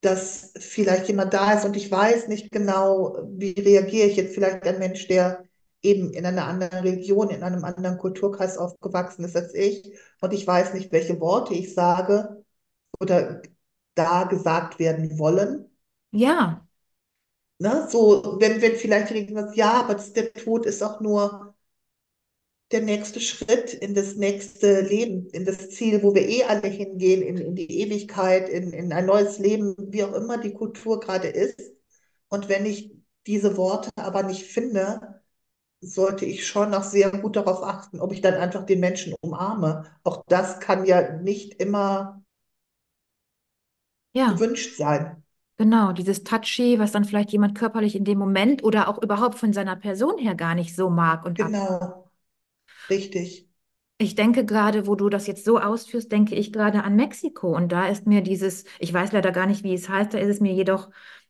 [0.00, 4.34] dass vielleicht jemand da ist und ich weiß nicht genau, wie reagiere ich jetzt.
[4.34, 5.44] Vielleicht ein Mensch, der
[5.82, 10.46] eben in einer anderen Religion, in einem anderen Kulturkreis aufgewachsen ist als ich und ich
[10.46, 12.44] weiß nicht, welche Worte ich sage
[13.00, 13.42] oder
[13.94, 15.66] da gesagt werden wollen.
[16.12, 16.66] Ja,
[17.60, 17.88] Ne?
[17.90, 21.54] So, wenn, wenn vielleicht irgendwas, ja, aber das, der Tod ist auch nur
[22.70, 27.22] der nächste Schritt in das nächste Leben, in das Ziel, wo wir eh alle hingehen,
[27.22, 31.28] in, in die Ewigkeit, in, in ein neues Leben, wie auch immer die Kultur gerade
[31.28, 31.60] ist.
[32.28, 32.92] Und wenn ich
[33.26, 35.22] diese Worte aber nicht finde,
[35.80, 39.84] sollte ich schon noch sehr gut darauf achten, ob ich dann einfach den Menschen umarme.
[40.02, 42.22] Auch das kann ja nicht immer
[44.12, 45.22] ja, gewünscht sein.
[45.56, 45.92] genau.
[45.92, 49.76] Dieses Touchy, was dann vielleicht jemand körperlich in dem Moment oder auch überhaupt von seiner
[49.76, 51.97] Person her gar nicht so mag und ab.
[52.90, 53.46] Richtig.
[54.00, 57.54] Ich denke gerade, wo du das jetzt so ausführst, denke ich gerade an Mexiko.
[57.56, 60.28] Und da ist mir dieses, ich weiß leider gar nicht, wie es heißt, da ist
[60.28, 60.88] es mir jedoch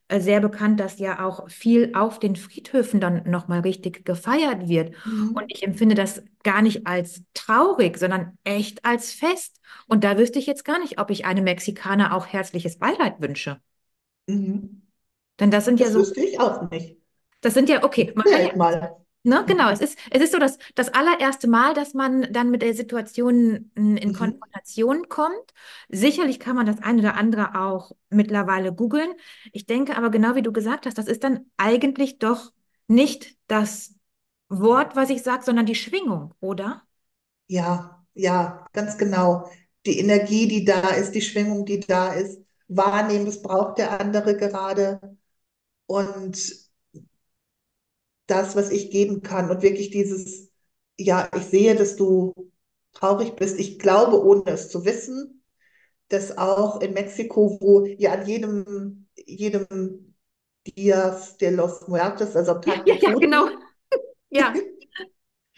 [0.09, 4.95] äh, sehr bekannt, dass ja auch viel auf den Friedhöfen dann nochmal richtig gefeiert wird.
[5.33, 5.49] Und Mhm.
[5.49, 9.61] ich empfinde das gar nicht als traurig, sondern echt als Fest.
[9.87, 13.61] Und da wüsste ich jetzt gar nicht, ob ich einem Mexikaner auch herzliches Beileid wünsche.
[14.29, 14.83] Mhm.
[15.41, 16.99] Denn das sind ja Das so, wüsste ich auch nicht.
[17.41, 18.97] das sind ja, okay, man kann ja mal.
[19.29, 22.63] Ne, genau, es ist, es ist so das, das allererste Mal, dass man dann mit
[22.63, 24.15] der Situation in Mhm.
[24.15, 25.53] Konfrontation kommt.
[25.91, 29.13] Sicherlich kann man das eine oder andere auch mittlerweile googeln.
[29.53, 32.53] Ich denke aber genau wie du gesagt hast, das ist dann eigentlich doch
[32.87, 33.95] nicht das
[34.49, 36.83] Wort, was ich sage, sondern die Schwingung, oder?
[37.49, 39.51] Ja, ja, ganz genau.
[39.87, 44.37] Die Energie, die da ist, die Schwingung, die da ist, wahrnehmen, das braucht der andere
[44.37, 45.01] gerade
[45.87, 46.39] und
[48.29, 50.51] das, was ich geben kann und wirklich dieses,
[50.99, 52.35] ja, ich sehe, dass du
[52.95, 53.59] traurig bist.
[53.61, 55.45] Ich glaube, ohne es zu wissen,
[56.09, 60.15] dass auch in Mexiko, wo ja an jedem, jedem
[60.67, 63.49] Dias de los Muertos, also am Ja, Tag ja, ja, genau.
[63.49, 63.59] Toten,
[64.31, 64.63] Ja,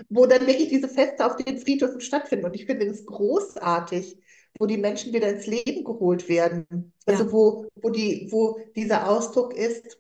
[0.09, 2.47] wo dann wirklich diese Feste auf den Friedhöfen stattfinden.
[2.47, 4.19] Und ich finde das großartig,
[4.59, 6.93] wo die Menschen wieder ins Leben geholt werden.
[7.07, 9.99] ja, Also wo, wo die, wo dieser Ausdruck ist,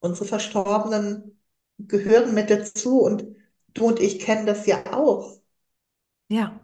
[0.00, 1.40] unsere Verstorbenen
[1.78, 3.24] gehören mit dazu und
[3.74, 5.40] du und ich kennen das ja auch.
[6.28, 6.60] ja,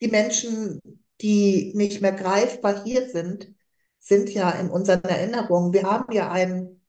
[0.00, 0.80] Die Menschen,
[1.20, 3.54] die nicht mehr greifbar hier sind,
[3.98, 5.72] sind ja in unseren Erinnerungen.
[5.74, 6.80] Wir haben ja einen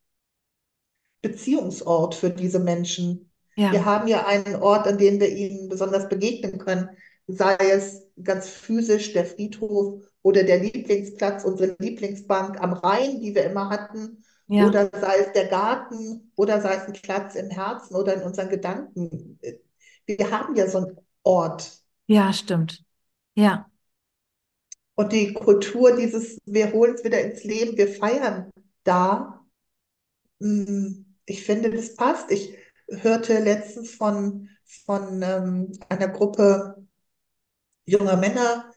[1.21, 3.31] Beziehungsort für diese Menschen.
[3.69, 6.89] Wir ja, haben ja einen Ort, an dem wir ihnen besonders begegnen können,
[7.27, 13.43] sei es ganz physisch der Friedhof oder der Lieblingsplatz, unsere Lieblingsbank am Rhein, die wir
[13.45, 17.95] immer hatten, ja, oder sei es der Garten oder sei es ein Platz im Herzen
[17.95, 19.39] oder in unseren Gedanken.
[20.05, 21.83] Wir haben ja so einen Ort.
[22.07, 22.83] ja, stimmt.
[23.35, 23.69] Ja,
[24.95, 28.49] Und die Kultur dieses, wir holen es wieder ins Leben, wir feiern
[28.83, 29.45] da.
[30.39, 32.31] Mm, Ich finde, das passt.
[32.31, 32.55] Ich
[32.89, 34.49] hörte letztens von,
[34.85, 36.87] von ähm, einer Gruppe
[37.85, 38.71] junger Männer,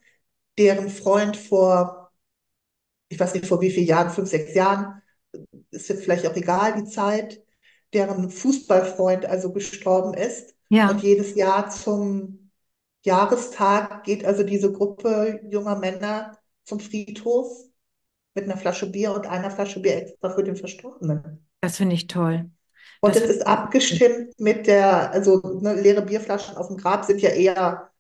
[0.59, 2.13] deren Freund vor,
[3.09, 5.00] ich weiß nicht vor wie vielen Jahren, fünf, sechs Jahren,
[5.71, 7.43] ist jetzt vielleicht auch egal, die Zeit,
[7.93, 10.55] deren Fußballfreund also gestorben ist.
[10.71, 12.51] Und ja, jedes Jahr zum
[13.05, 17.49] Jahrestag geht also diese Gruppe junger Männer zum Friedhof
[18.35, 21.47] mit einer Flasche Bier und einer Flasche Bier extra für den Verstorbenen.
[21.61, 22.51] das finde ich toll.
[23.01, 27.21] Und Das es ist abgestimmt mit der, also ne, leere Bierflaschen auf dem Grab sind
[27.21, 27.91] ja eher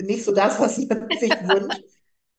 [0.00, 1.82] nicht so das, was man sich wünscht.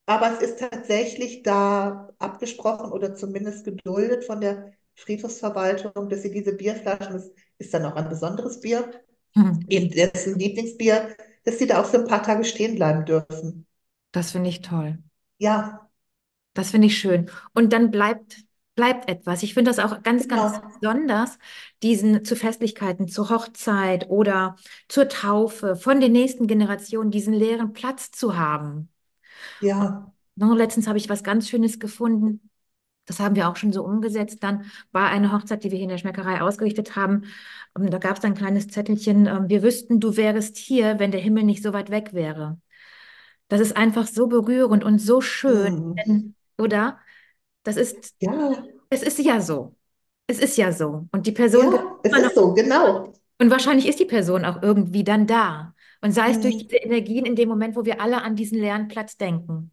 [0.07, 6.53] Aber es ist tatsächlich da abgesprochen oder zumindest geduldet von der Friedhofsverwaltung, dass sie diese
[6.55, 8.91] Bierflaschen, das ist dann auch ein besonderes Bier,
[9.35, 13.67] hm, eben dessen Lieblingsbier, dass die da auch so ein paar Tage stehen bleiben dürfen.
[14.11, 14.97] Das finde ich toll.
[15.39, 15.87] Ja,
[16.53, 17.29] Das finde ich schön.
[17.53, 18.37] Und dann bleibt,
[18.75, 19.43] bleibt etwas.
[19.43, 20.61] Ich finde das auch ganz, ganz genau.
[20.79, 21.37] besonders,
[21.83, 24.55] diesen zu Festlichkeiten, zur Hochzeit oder
[24.87, 28.89] zur Taufe von den nächsten Generationen, diesen leeren Platz zu haben.
[29.59, 30.11] Ja.
[30.35, 32.49] Noch letztens habe ich was ganz Schönes gefunden.
[33.05, 34.43] Das haben wir auch schon so umgesetzt.
[34.43, 37.23] Dann war eine Hochzeit, die wir hier in der Schmeckerei ausgerichtet haben.
[37.77, 39.27] Ähm, Da gab es ein kleines Zettelchen.
[39.27, 42.59] ähm, Wir wüssten, du wärest hier, wenn der Himmel nicht so weit weg wäre.
[43.47, 45.95] Das ist einfach so berührend und so schön, Hm.
[45.95, 46.99] denn, oder?
[47.63, 49.75] Das ist, Ja, es ist ja so.
[50.27, 51.07] Es ist ja so.
[51.11, 53.13] Und die Person ja, es ist so, genau.
[53.39, 55.73] und wahrscheinlich ist die Person auch irgendwie dann da.
[56.01, 56.57] Und sei es durch Hm.
[56.57, 59.71] diese Energien in dem Moment, wo wir alle an diesen leeren Platz denken.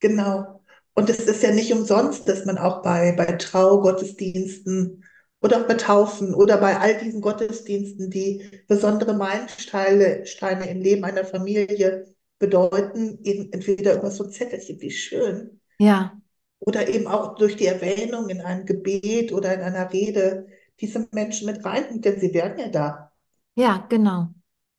[0.00, 0.62] Genau.
[0.94, 5.04] Und es ist ja nicht umsonst, dass man auch bei, bei Traugottesdiensten
[5.40, 11.04] oder auch bei Taufen oder bei all diesen Gottesdiensten, die besondere Meilensteine Steine im Leben
[11.04, 16.16] einer Familie bedeuten, eben entweder über so ein Zettelchen, wie schön, Ja,
[16.60, 20.48] oder eben auch durch die Erwähnung in einem Gebet oder in einer Rede
[20.80, 23.12] diese Menschen mit reinbringt, denn sie wären ja da.
[23.56, 24.34] ja, genau.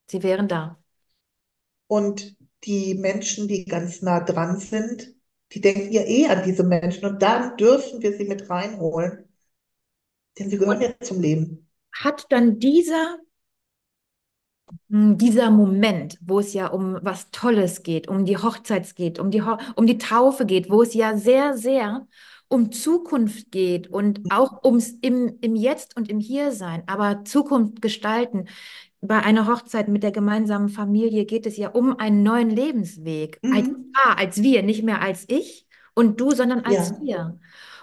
[0.07, 0.79] Sie wären da.
[1.87, 2.35] Und
[2.65, 5.13] die Menschen, die ganz nah dran sind,
[5.53, 7.05] die denken ja eh an diese Menschen.
[7.05, 9.27] Und dann dürfen wir sie mit reinholen,
[10.39, 11.67] denn sie gehören ja zum Leben.
[11.93, 13.17] hat dann dieser
[14.89, 19.29] Hm, Dieser Moment, wo es ja um was Tolles geht, um die Hochzeit geht, um
[19.31, 22.07] die, Ho um die Taufe geht, wo es ja sehr, sehr
[22.47, 28.47] um Zukunft geht und auch ums im, im Jetzt und im Hiersein, aber Zukunft gestalten.
[29.01, 33.41] Bei einer Hochzeit mit der gemeinsamen Familie geht es ja um einen neuen Lebensweg.
[33.49, 33.91] Als Mhm.
[33.93, 36.99] Paar, als wir, nicht mehr als ich und du, sondern als Ja.
[37.01, 37.39] wir.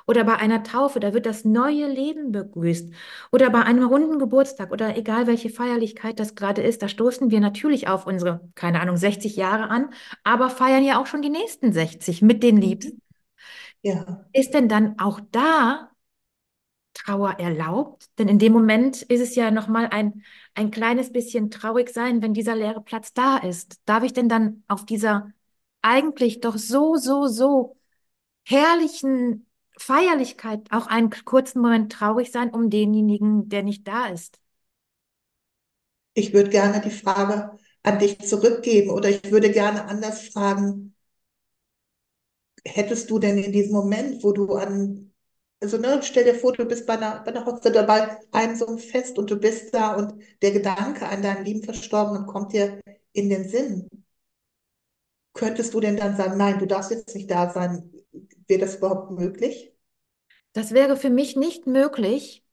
[0.06, 2.92] Oder bei einer Taufe, da wird das neue Leben begrüßt.
[3.30, 7.40] Oder bei einem runden Geburtstag oder egal welche Feierlichkeit das gerade ist, da stoßen wir
[7.40, 9.90] natürlich auf unsere, keine Ahnung, 60 Jahre an,
[10.24, 12.92] aber feiern ja auch schon die nächsten 60 mit den Liebsten.
[12.94, 13.00] Mhm.
[13.82, 14.26] Ja.
[14.34, 15.90] Ist denn dann auch da
[16.94, 18.10] Trauer erlaubt?
[18.18, 20.22] Denn in dem Moment ist es ja nochmal ein,
[20.54, 23.80] ein kleines bisschen traurig sein, wenn dieser leere Platz da ist.
[23.86, 25.32] Darf ich denn dann auf dieser
[25.82, 27.76] eigentlich doch so, so, so
[28.44, 29.46] herrlichen
[29.78, 34.38] Feierlichkeit auch einen kurzen Moment traurig sein um denjenigen, der nicht da ist?
[36.14, 40.94] Ich würde gerne die Frage an dich zurückgeben oder ich würde gerne anders fragen,
[42.64, 45.11] hättest du denn in diesem Moment, wo du an,
[45.62, 48.66] also ne, stell dir vor, du bist bei einer, bei einer Hochzeit dabei, einem so
[48.66, 52.80] einem Fest und du bist da und der Gedanke an deinen lieben Verstorbenen kommt dir
[53.12, 53.88] in den Sinn.
[55.34, 57.90] Könntest du denn dann sagen, nein, du darfst jetzt nicht da sein?
[58.46, 59.72] Wäre das überhaupt möglich?
[60.52, 62.44] Das wäre für mich nicht möglich.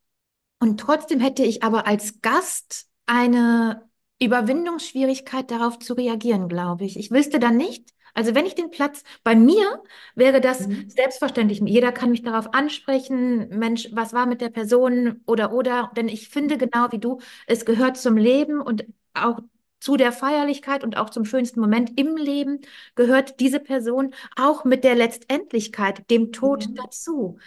[0.60, 3.90] Und trotzdem hätte ich aber als Gast eine
[4.22, 6.98] Überwindungsschwierigkeit darauf zu reagieren, glaube ich.
[6.98, 9.82] Ich wüsste dann nicht, also wenn ich den Platz, bei mir
[10.16, 10.88] wäre das Mhm.
[10.88, 11.62] selbstverständlich.
[11.66, 13.50] Jeder kann mich darauf ansprechen.
[13.50, 15.92] Mensch, was war mit der Person oder oder?
[15.96, 19.40] Denn ich finde genau wie du, es gehört zum Leben und auch
[19.80, 22.60] zu der Feierlichkeit und auch zum schönsten Moment im Leben
[22.96, 26.76] gehört diese Person auch mit der Letztendlichkeit, dem Tod Mhm.
[26.76, 27.38] dazu.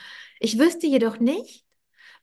[0.41, 1.67] Ich wüsste jedoch nicht,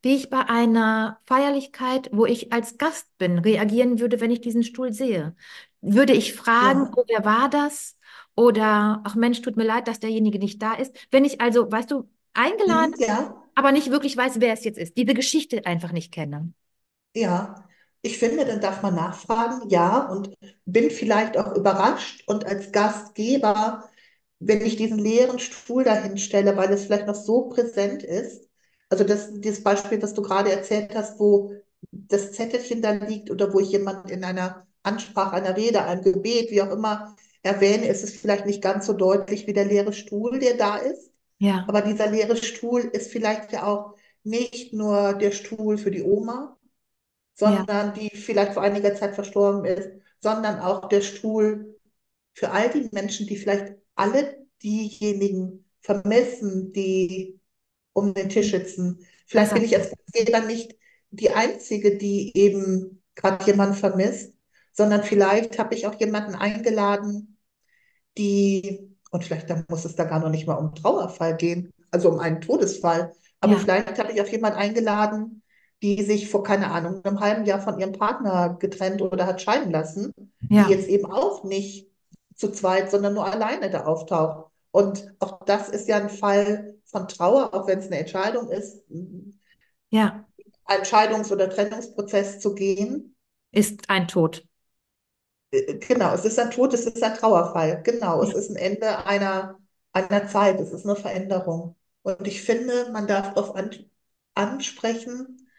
[0.02, 4.64] wie ich bei einer Feierlichkeit, wo ich als Gast bin, reagieren würde, wenn ich diesen
[4.64, 5.36] Stuhl sehe.
[5.82, 6.96] Würde ich fragen, Ja.
[6.96, 7.98] oh, wer war das?
[8.40, 10.96] Oder, ach Mensch, tut mir leid, dass derjenige nicht da ist.
[11.12, 13.00] Wenn ich also, weißt du, eingeladen, Mhm.
[13.00, 13.36] Ja.
[13.56, 16.54] aber nicht wirklich weiß, wer es jetzt ist, diese Geschichte einfach nicht kenne.
[17.16, 17.68] Ja,
[18.02, 20.36] ich finde, dann darf man nachfragen, ja, und
[20.66, 22.24] bin vielleicht auch überrascht.
[22.28, 23.90] Und als Gastgeber,
[24.40, 28.48] wenn ich diesen leeren Stuhl dahin stelle, weil es vielleicht noch so präsent ist,
[28.90, 31.54] also das, dieses Beispiel, was du gerade erzählt hast, wo
[31.92, 36.52] das Zettelchen da liegt oder wo ich jemanden in einer Ansprache, einer Rede, einem Gebet,
[36.52, 40.40] wie auch immer, erwähne, ist es vielleicht nicht ganz so deutlich wie der leere Stuhl,
[40.40, 41.12] der da ist.
[41.38, 46.04] Ja, Aber dieser leere Stuhl ist vielleicht ja auch nicht nur der Stuhl für die
[46.04, 46.58] Oma,
[47.46, 51.80] ja, sondern die vielleicht vor einiger Zeit verstorben ist, sondern auch der Stuhl
[52.34, 57.40] für all die Menschen, die vielleicht alle diejenigen vermissen, die
[57.94, 59.06] um den Tisch sitzen.
[59.26, 60.76] Vielleicht bin ich als Gastgeber nicht
[61.12, 64.34] die Einzige, die eben gerade jemanden vermisst,
[64.74, 67.38] sondern vielleicht habe ich auch jemanden eingeladen,
[68.18, 72.10] die, und vielleicht da muss es da gar noch nicht mal um Trauerfall gehen, also
[72.10, 75.44] um einen Todesfall, aber Ja, vielleicht habe ich auch jemanden eingeladen,
[75.82, 79.72] die sich vor, keine Ahnung, einem halben Jahr von ihrem Partner getrennt oder hat scheiden
[79.72, 80.14] lassen,
[80.58, 81.88] die ja, jetzt eben auch nicht
[82.36, 84.52] zu zweit, sondern nur alleine da auftaucht.
[84.72, 88.84] Und auch das ist ja ein Fall von Trauer, auch wenn es eine Entscheidung ist,
[89.92, 90.26] ja,
[90.70, 93.14] Entscheidungs- oder Trennungsprozess zu gehen.
[93.52, 94.48] ist ein Tod.
[95.52, 97.82] Äh, Genau, es ist ein Tod, es ist ein Trauerfall.
[97.84, 99.60] Genau, es ist ein Ende einer,
[99.94, 101.76] einer Zeit, es ist eine Veränderung.
[102.04, 103.72] Und ich finde, man darf darauf an,
[104.36, 105.50] ansprechen,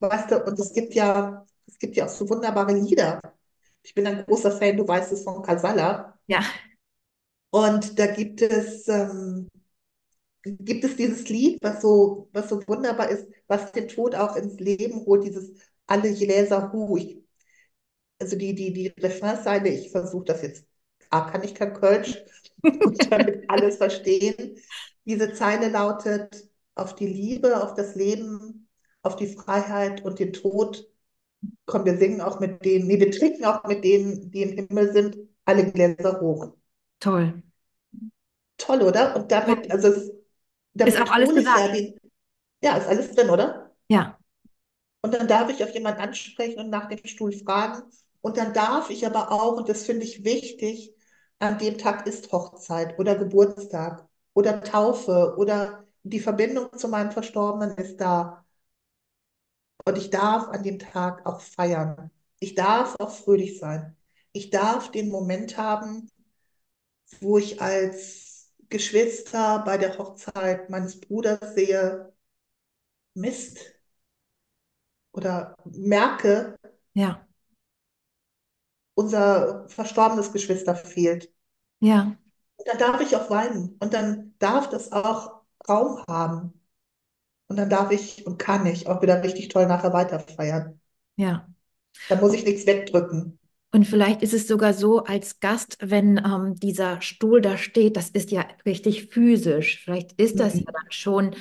[0.00, 3.20] weißt du, und es gibt ja, es gibt ja auch so wunderbare Lieder.
[3.82, 6.18] Ich bin ein großer Fan, du weißt es, von Casalla.
[6.26, 6.40] ja,
[7.50, 9.48] Und da gibt es, ähm,
[10.44, 14.58] gibt es dieses Lied, was so, was so wunderbar ist, was den Tod auch ins
[14.60, 15.52] Leben holt, dieses
[15.86, 16.96] Alle Gläser Hu.
[16.96, 17.18] Ich,
[18.20, 20.66] also die, die, die Refrainzeile, ich versuche das jetzt,
[21.10, 22.18] A, kann ich kein Kölsch
[22.62, 24.56] und damit alles verstehen.
[25.04, 28.68] Diese Zeile lautet, auf die Liebe, auf das Leben,
[29.02, 30.88] auf die Freiheit und den Tod.
[31.66, 34.92] Komm, wir singen auch mit denen, nee, wir trinken auch mit denen, die im Himmel
[34.92, 36.54] sind, alle Gläser hoch.
[37.00, 37.42] toll.
[38.58, 39.16] Toll, oder?
[39.16, 40.10] Und damit, also es,
[40.84, 41.98] Ist auch damit alles ich ja den,
[42.62, 43.74] ja, ist alles drin, oder?
[43.88, 44.18] Ja,
[45.02, 47.82] Und dann darf ich auch jemanden ansprechen und nach dem Stuhl fragen.
[48.20, 50.94] Und dann darf ich aber auch, und das finde ich wichtig,
[51.38, 57.76] an dem Tag ist Hochzeit oder Geburtstag oder Taufe oder die Verbindung zu meinem Verstorbenen
[57.78, 58.44] ist da.
[59.84, 62.10] Und ich darf an dem Tag auch feiern.
[62.38, 63.96] Ich darf auch fröhlich sein.
[64.32, 66.08] Ich darf den Moment haben,
[67.20, 72.12] wo ich als Geschwister bei der Hochzeit meines Bruders sehe,
[73.14, 73.58] Mist,
[75.12, 76.56] oder merke,
[76.94, 77.26] ja,
[78.94, 81.32] unser verstorbenes Geschwister fehlt.
[81.80, 82.16] ja,
[82.56, 86.52] Und dann darf ich auch weinen und dann darf das auch Raum haben.
[87.48, 90.80] Und dann darf ich und kann ich auch wieder richtig toll nachher weiterfeiern.
[91.16, 91.46] ja.
[92.08, 93.38] Da muss ich nichts wegdrücken.
[93.72, 98.10] Und vielleicht ist es sogar so als Gast, wenn ähm, dieser Stuhl da steht, das
[98.10, 99.80] ist ja richtig physisch.
[99.84, 100.72] Vielleicht ist das ja Mhm.
[100.72, 101.36] dann schon,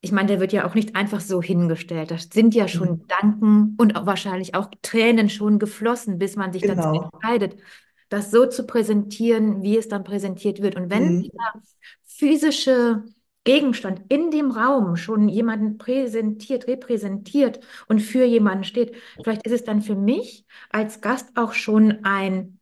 [0.00, 2.10] ich meine, der wird ja auch nicht einfach so hingestellt.
[2.10, 3.00] Da sind ja schon Mhm.
[3.00, 7.10] Gedanken und auch wahrscheinlich auch Tränen schon geflossen, bis man sich dazu Genau.
[7.22, 7.60] entscheidet,
[8.08, 10.76] das so zu präsentieren, wie es dann präsentiert wird.
[10.76, 11.20] Und wenn Mhm.
[11.20, 11.62] dieser
[12.04, 13.04] physische
[13.44, 19.64] Gegenstand in dem Raum schon jemanden präsentiert, repräsentiert und für jemanden steht, vielleicht ist es
[19.64, 22.60] dann für mich als Gast auch schon ein,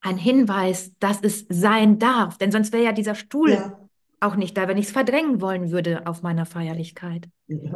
[0.00, 2.38] ein Hinweis, dass es sein darf.
[2.38, 3.81] Denn sonst wäre ja dieser Stuhl Ja,
[4.22, 7.28] auch nicht da, wenn ich es verdrängen wollen würde auf meiner Feierlichkeit.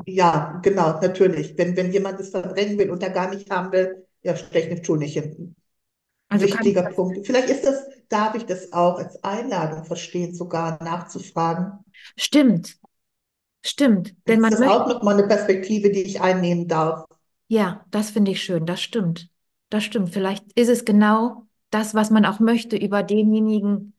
[0.06, 1.56] ja, genau, natürlich.
[1.58, 4.98] Wenn, wenn jemand es verdrängen will und er gar nicht haben will, ja, den Stuhl
[4.98, 5.54] nicht hin.
[6.28, 6.94] Also Wichtiger das.
[6.94, 7.26] Punkt.
[7.26, 11.72] Vielleicht ist das, darf ich das auch als Einladung verstehen, sogar nachzufragen.
[12.16, 12.76] Stimmt,
[13.64, 14.16] stimmt.
[14.28, 17.06] Denn Ist man das möchte, auch nochmal eine Perspektive, die ich einnehmen darf?
[17.48, 19.30] ja, das finde ich schön, das stimmt.
[19.70, 20.10] Das stimmt.
[20.10, 23.94] Vielleicht ist es genau das, was man auch möchte, über denjenigen,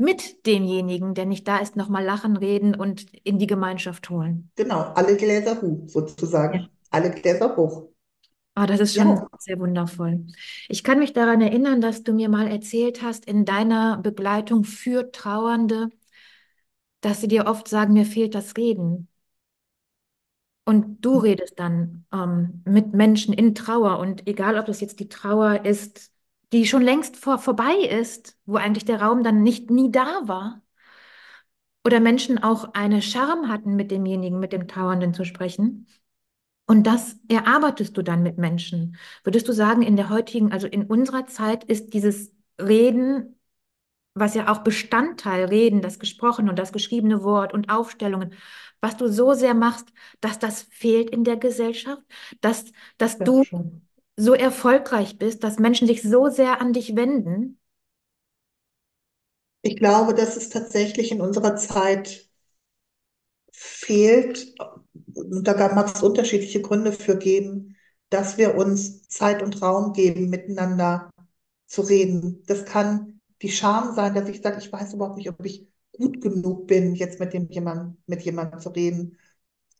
[0.00, 4.50] mit demjenigen, der nicht da ist, nochmal lachen, reden und in die Gemeinschaft holen.
[4.54, 5.88] Genau, alle Gläser hoch,
[6.52, 6.60] Ja.
[6.60, 6.70] sozusagen.
[6.90, 7.88] Alle Gläser hoch.
[8.54, 10.26] Ah, das ist schon Ja, sehr wundervoll.
[10.68, 15.10] Ich kann mich daran erinnern, dass du mir mal erzählt hast, in deiner Begleitung für
[15.12, 15.88] Trauernde,
[17.02, 19.08] dass sie dir oft sagen, mir fehlt das Reden.
[20.64, 23.98] Und du redest dann ähm, mit Menschen in Trauer.
[23.98, 26.12] Und egal, ob das jetzt die Trauer ist,
[26.52, 30.62] die schon längst vor, vorbei ist, wo eigentlich der Raum dann nicht nie da war,
[31.84, 35.86] oder Menschen auch eine Scham hatten, mit demjenigen, mit dem Trauernden zu sprechen.
[36.66, 38.96] Und das erarbeitest du dann mit Menschen.
[39.24, 43.40] Würdest du sagen, in der heutigen, also in unserer Zeit ist dieses Reden,
[44.14, 48.34] was ja auch Bestandteil, Reden, das gesprochene und das geschriebene Wort und Aufstellungen,
[48.80, 52.02] was du so sehr machst, dass das fehlt in der Gesellschaft,
[52.40, 52.66] dass,
[52.98, 53.82] dass das du schon.
[54.20, 57.58] So erfolgreich bist, dass Menschen sich so sehr an dich wenden?
[59.62, 62.28] Ich glaube, dass es tatsächlich in unserer Zeit
[63.52, 64.54] fehlt,
[65.14, 67.76] und da mag es unterschiedliche Gründe für geben,
[68.08, 71.10] dass wir uns Zeit und Raum geben, miteinander
[71.66, 72.42] zu reden.
[72.46, 76.20] Das kann die Scham sein, dass ich sage, ich weiß überhaupt nicht, ob ich gut
[76.20, 79.18] genug bin, jetzt mit dem jemand, mit jemandem zu reden.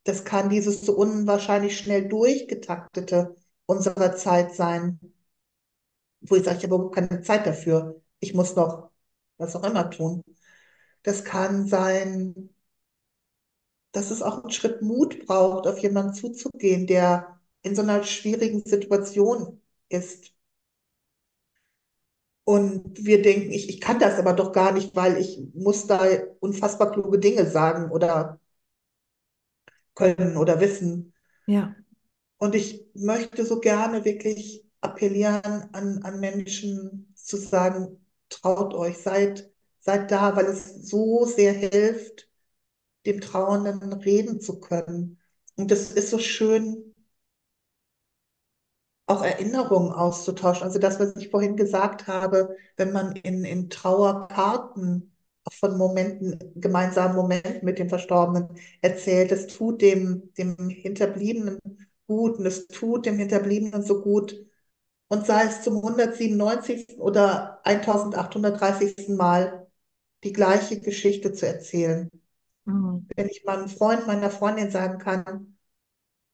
[0.04, 3.36] Das kann dieses so unwahrscheinlich schnell durchgetaktete
[3.70, 5.00] unserer Zeit sein,
[6.22, 8.00] wo ich sage, ich habe überhaupt keine Zeit dafür.
[8.20, 8.90] Ich muss noch
[9.38, 10.22] was auch immer tun.
[11.02, 12.50] Das kann sein,
[13.92, 18.62] dass es auch einen Schritt Mut braucht, auf jemanden zuzugehen, der in so einer schwierigen
[18.64, 20.32] Situation ist.
[22.44, 26.00] Und wir denken, ich, ich kann das aber doch gar nicht, weil ich muss da
[26.40, 28.40] unfassbar kluge Dinge sagen oder
[29.94, 31.12] können oder wissen.
[31.46, 31.74] Ja,
[32.40, 39.50] Und ich möchte so gerne wirklich appellieren an, an Menschen zu sagen, traut euch, seid,
[39.80, 42.30] seid da, weil es so sehr hilft,
[43.06, 45.20] dem Trauernden reden zu können.
[45.56, 46.94] Und das ist so schön
[49.06, 50.64] auch Erinnerungen auszutauschen.
[50.64, 55.12] Also das, was ich vorhin gesagt habe, wenn man in, in Trauerkarten
[55.50, 58.48] von Momenten, gemeinsamen Momenten mit dem Verstorbenen
[58.82, 61.58] erzählt, das tut dem, dem Hinterbliebenen
[62.10, 64.36] gut und es tut dem Hinterbliebenen so gut.
[65.06, 66.98] Und sei es zum 197.
[66.98, 69.10] oder 1830.
[69.10, 69.68] Mal
[70.24, 72.10] die gleiche Geschichte zu erzählen.
[72.64, 73.06] Mhm.
[73.14, 75.56] Wenn ich meinem Freund, meiner Freundin sagen kann,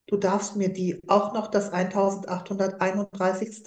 [0.06, 3.62] du darfst mir die auch noch das 1831.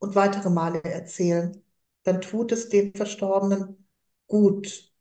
[0.00, 1.62] und weitere Male erzählen,
[2.02, 3.88] dann tut es dem Verstorbenen
[4.26, 4.92] gut.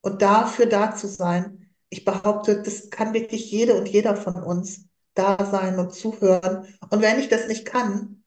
[0.00, 4.88] Und dafür da zu sein, ich behaupte, das kann wirklich jede und jeder von uns
[5.14, 6.66] da sein und zuhören.
[6.90, 8.24] Und wenn ich das nicht kann,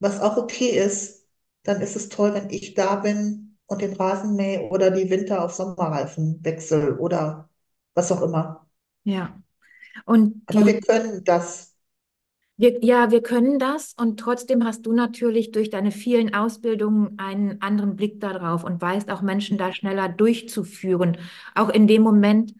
[0.00, 1.26] was auch okay ist,
[1.64, 5.44] dann ist es toll, wenn ich da bin und den Rasen mähe oder die Winter
[5.44, 7.50] auf Sommerreifen wechsle oder
[7.94, 8.66] was auch immer.
[9.04, 9.40] Ja.
[10.04, 11.74] Und Aber wir können das.
[12.56, 17.62] Wir, ja, wir können das und trotzdem hast du natürlich durch deine vielen Ausbildungen einen
[17.62, 21.18] anderen Blick darauf und weißt auch Menschen da schneller durchzuführen,
[21.54, 22.54] auch in dem Moment,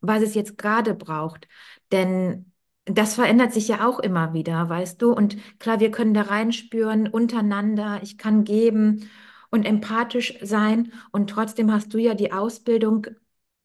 [0.00, 1.48] was es jetzt gerade braucht.
[1.90, 2.49] Denn
[2.84, 5.12] das verändert sich ja auch immer wieder, weißt du?
[5.12, 9.08] Und klar, wir können da reinspüren untereinander, ich kann geben
[9.50, 13.06] und empathisch sein und trotzdem hast du ja die Ausbildung,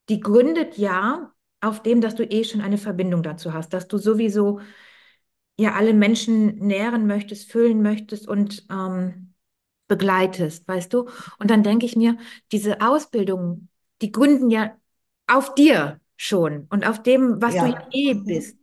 [0.10, 3.98] die gründet ja auf dem, dass du eh schon eine Verbindung dazu hast, dass du
[3.98, 4.60] sowieso
[5.58, 9.34] ja alle Menschen nähren möchtest, füllen möchtest und ähm,
[9.88, 11.10] begleitest, weißt du?
[11.40, 12.18] Und dann denke ich mir,
[12.52, 13.70] diese Ausbildungen,
[14.02, 14.76] die gründen ja
[15.28, 17.68] auf dir schon und auf dem, was ja.
[17.68, 18.58] du eh bist.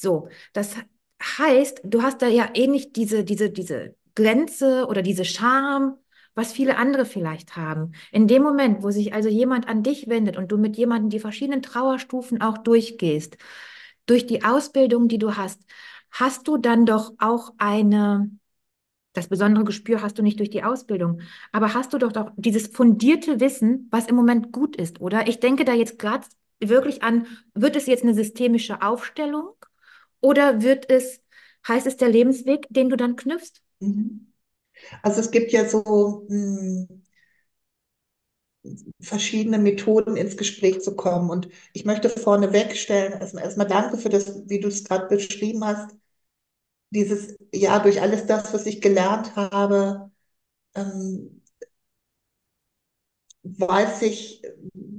[0.00, 0.76] So, das
[1.22, 5.98] heißt, du hast da ja eh nicht diese, diese, diese Grenze oder diese Scham,
[6.34, 7.92] was viele andere vielleicht haben.
[8.10, 11.20] In dem Moment, wo sich also jemand an dich wendet und du mit jemandem die
[11.20, 13.36] verschiedenen Trauerstufen auch durchgehst,
[14.06, 15.60] durch die Ausbildung, die du hast,
[16.10, 18.30] hast du dann doch auch eine,
[19.12, 21.20] das besondere Gespür hast du nicht durch die Ausbildung,
[21.52, 25.28] aber hast du doch doch dieses fundierte Wissen, was im Moment gut ist, oder?
[25.28, 26.26] Ich denke da jetzt gerade
[26.60, 29.50] wirklich an, wird es jetzt eine systemische Aufstellung
[30.20, 31.20] oder wird es,
[31.66, 33.62] heißt es der Lebensweg, den du dann knüpfst?
[33.80, 34.32] Mhm.
[35.02, 37.02] Also es gibt ja so mh, hm,
[39.00, 41.30] verschiedene Methoden ins Gespräch zu kommen.
[41.30, 45.64] Und ich möchte vorneweg stellen, erstmal, erstmal danke für das, wie du es gerade beschrieben
[45.64, 45.94] hast.
[46.90, 50.10] Dieses, ja, durch alles das, was ich gelernt habe,
[50.74, 51.42] ähm,
[53.42, 54.42] weiß ich,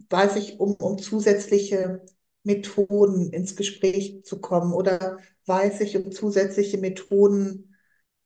[0.10, 2.02] weiß ich um, um zusätzliche
[2.44, 7.76] Methoden ins Gespräch zu kommen oder weiß ich um zusätzliche Methoden,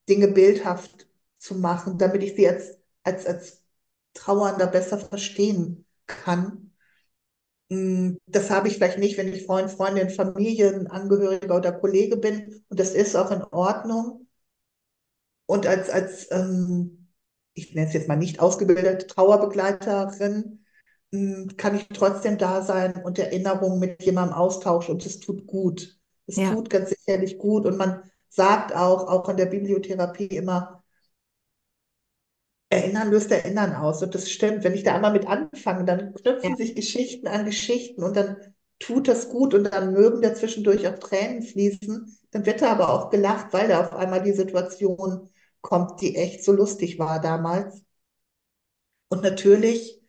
[0.10, 1.08] Dinge bildhaft
[1.38, 3.64] zu machen, damit ich sie als, als, als
[4.14, 6.72] Trauernder besser verstehen kann.
[7.70, 12.64] Hm, das habe ich vielleicht nicht, wenn ich Freund, Freundin, Familienangehöriger oder Kollege bin.
[12.70, 14.28] Und das ist auch in Ordnung.
[15.48, 17.08] Und als, als ähm,
[17.54, 20.65] ich nenne es jetzt mal nicht ausgebildete Trauerbegleiterin,
[21.58, 24.96] kann ich trotzdem da sein und Erinnerungen mit jemandem austauschen.
[24.96, 26.00] Und es tut gut.
[26.28, 26.54] Es ja.
[26.54, 27.66] tut ganz sicherlich gut.
[27.66, 30.84] Und man sagt auch, auch in der Bibliotherapie immer,
[32.70, 34.02] Erinnern löst Erinnern aus.
[34.02, 34.64] Und das stimmt.
[34.64, 36.56] Wenn ich da einmal mit anfange, dann knüpfen ja.
[36.56, 38.38] sich Geschichten an Geschichten und dann
[38.80, 42.18] tut das gut und dann mögen da zwischendurch auch Tränen fließen.
[42.32, 45.30] Dann wird da aber auch gelacht, weil da auf einmal die Situation
[45.62, 47.84] kommt, die echt so lustig war damals.
[49.08, 50.02] Und natürlich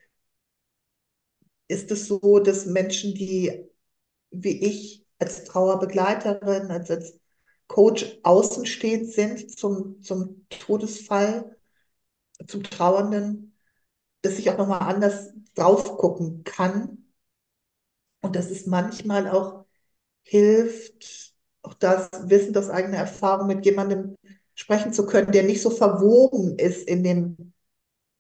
[1.69, 3.67] ist es so, dass Menschen, die
[4.31, 7.19] wie ich als Trauerbegleiterin, als, als
[7.69, 11.57] Coach außenstehend sind zum, zum Todesfall,
[12.47, 13.57] zum Trauernden,
[14.23, 17.05] dass ich auch nochmal anders drauf gucken kann.
[18.21, 19.65] Und dass es manchmal auch
[20.23, 24.17] hilft, auch das Wissen aus eigener Erfahrung mit jemandem
[24.55, 27.53] sprechen zu können, der nicht so verwoben ist in dem,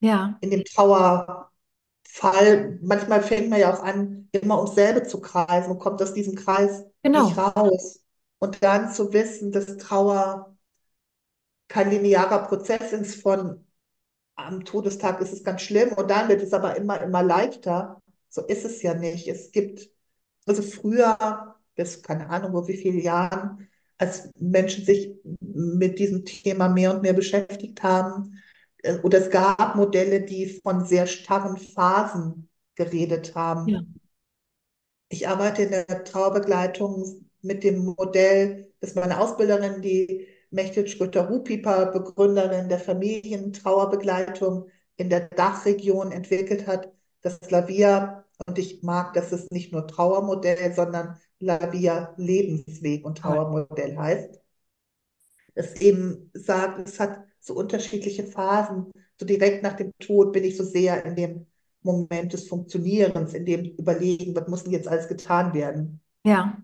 [0.01, 0.39] ja.
[0.41, 0.65] in dem
[2.17, 2.79] Trauerfall.
[2.83, 6.35] Manchmal fängt man ja auch an, immer ums selbe zu kreisen und kommt aus diesem
[6.35, 7.25] Kreis genau.
[7.25, 8.01] nicht raus.
[8.39, 10.57] Und dann zu wissen, dass Trauer
[11.69, 13.65] kein linearer Prozess ist von
[14.37, 18.03] am Todestag ist es ganz schlimm und dann wird es aber immer, immer leichter.
[18.29, 19.27] So ist es ja nicht.
[19.29, 19.89] Es gibt,
[20.45, 26.69] also früher, bis keine Ahnung, wo wie viele Jahren, als Menschen sich mit diesem Thema
[26.69, 28.39] mehr und mehr beschäftigt haben,
[29.03, 33.69] oder es gab Modelle, die von sehr starren Phasen geredet haben.
[33.69, 33.81] Ja.
[35.09, 42.69] Ich arbeite in der Trauerbegleitung mit dem Modell, dass meine Ausbilderin, die Mechthild Schröter-Hupiper, Begründerin
[42.69, 48.25] der Familientrauerbegleitung in der Dachregion, entwickelt hat, das Lavia.
[48.47, 54.41] Und ich mag, dass es nicht nur Trauermodell, sondern Lavia Lebensweg und Trauermodell heißt.
[55.57, 58.93] Es eben sagt, es hat so unterschiedliche Phasen.
[59.19, 61.47] So direkt nach dem Tod bin ich so sehr in dem
[61.83, 66.01] Moment des Funktionierens, in dem Überlegen, was muss denn jetzt alles getan werden?
[66.25, 66.63] Ja.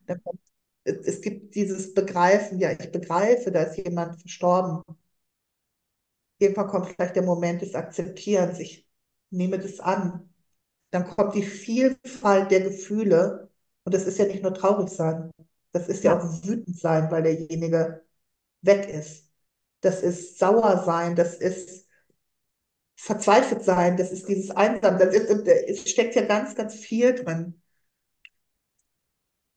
[0.84, 4.82] Es gibt dieses Begreifen, ja, ich begreife, da ist jemand verstorben.
[6.38, 8.86] Irgendwann kommt vielleicht der Moment des Akzeptierens, ich
[9.30, 10.28] nehme das an.
[10.90, 13.48] Dann kommt die Vielfalt der Gefühle
[13.84, 15.30] und das ist ja nicht nur traurig sein,
[15.70, 18.02] das ist ja, ja auch wütend sein, weil derjenige
[18.62, 19.28] weg ist.
[19.80, 21.86] Das ist sauer sein, das ist
[22.96, 24.98] verzweifelt sein, das ist dieses Einsam.
[24.98, 27.60] Das ist, es steckt ja ganz, ganz viel drin.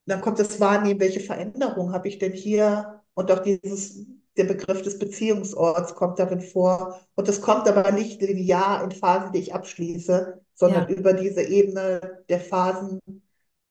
[0.08, 3.04] Dann kommt das Wahrnehmen, welche Veränderung habe ich denn hier?
[3.14, 4.06] Und auch dieses,
[4.38, 7.00] der Begriff des Beziehungsorts kommt darin vor.
[7.16, 10.96] Und das kommt aber nicht linear in Phasen, die ich abschließe, sondern ja.
[10.96, 13.00] über diese Ebene der Phasen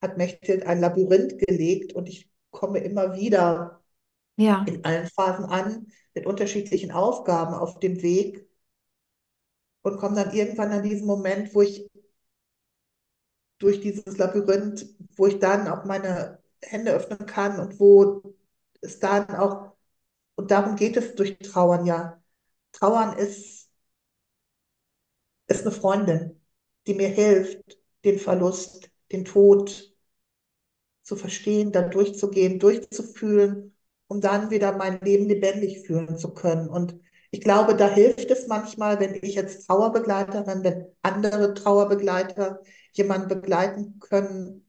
[0.01, 3.81] hat Mechthild ein Labyrinth gelegt und ich komme immer wieder
[4.37, 4.63] ja.
[4.67, 8.47] in allen Phasen an mit unterschiedlichen Aufgaben auf dem Weg
[9.81, 11.89] und komme dann irgendwann an diesen Moment, wo ich
[13.59, 18.35] durch dieses Labyrinth, wo ich dann auch meine Hände öffnen kann und wo
[18.81, 19.75] es dann auch,
[20.35, 22.21] und darum geht es durch Trauern ja.
[22.71, 23.69] Trauern ist,
[25.47, 26.41] ist eine Freundin,
[26.87, 29.95] die mir hilft, den Verlust, den Tod
[31.03, 33.74] zu verstehen, da durchzugehen, durchzufühlen,
[34.07, 36.69] um dann wieder mein Leben lebendig fühlen zu können.
[36.69, 36.99] Und
[37.31, 42.61] ich glaube, da hilft es manchmal, wenn ich jetzt Trauerbegleiterin, wenn andere Trauerbegleiter
[42.93, 44.65] jemanden begleiten können,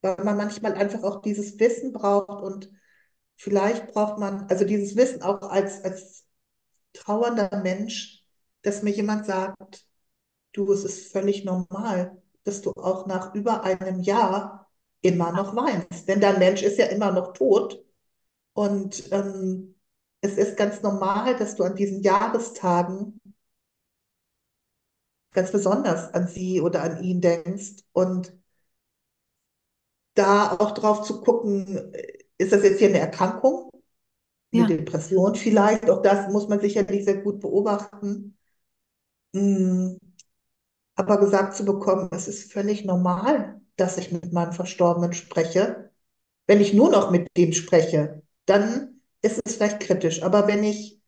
[0.00, 2.70] weil man manchmal einfach auch dieses Wissen braucht und
[3.36, 6.24] vielleicht braucht man, also dieses Wissen auch als, als
[6.92, 8.24] trauernder Mensch,
[8.62, 9.86] dass mir jemand sagt,
[10.52, 14.68] du, es ist völlig normal, dass du auch nach über einem Jahr
[15.00, 16.08] immer noch weinst.
[16.08, 17.84] Denn der Mensch ist ja immer noch tot.
[18.54, 19.74] Und ähm,
[20.20, 23.20] es ist ganz normal, dass du an diesen Jahrestagen
[25.32, 28.32] ganz besonders an sie oder an ihn denkst und
[30.14, 31.92] da auch drauf zu gucken,
[32.38, 33.70] ist das jetzt hier eine Erkrankung,
[34.52, 34.66] eine ja.
[34.66, 38.36] Depression vielleicht, auch das muss man sicherlich sehr gut beobachten.
[39.34, 39.98] Hm.
[40.94, 45.90] Aber gesagt zu bekommen, es ist völlig normal, dass ich mit meinem Verstorbenen spreche.
[46.46, 48.22] Wenn ich nur noch mit dem spreche,
[48.52, 50.22] dann ist es vielleicht kritisch.
[50.22, 51.00] Aber wenn ich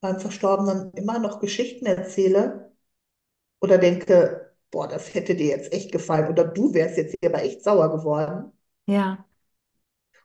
[0.00, 2.72] meinem Verstorbenen immer noch Geschichten erzähle
[3.60, 7.42] oder denke, boah, das hätte dir jetzt echt gefallen oder du wärst jetzt hier aber
[7.42, 8.52] echt sauer geworden.
[8.86, 9.24] Ja.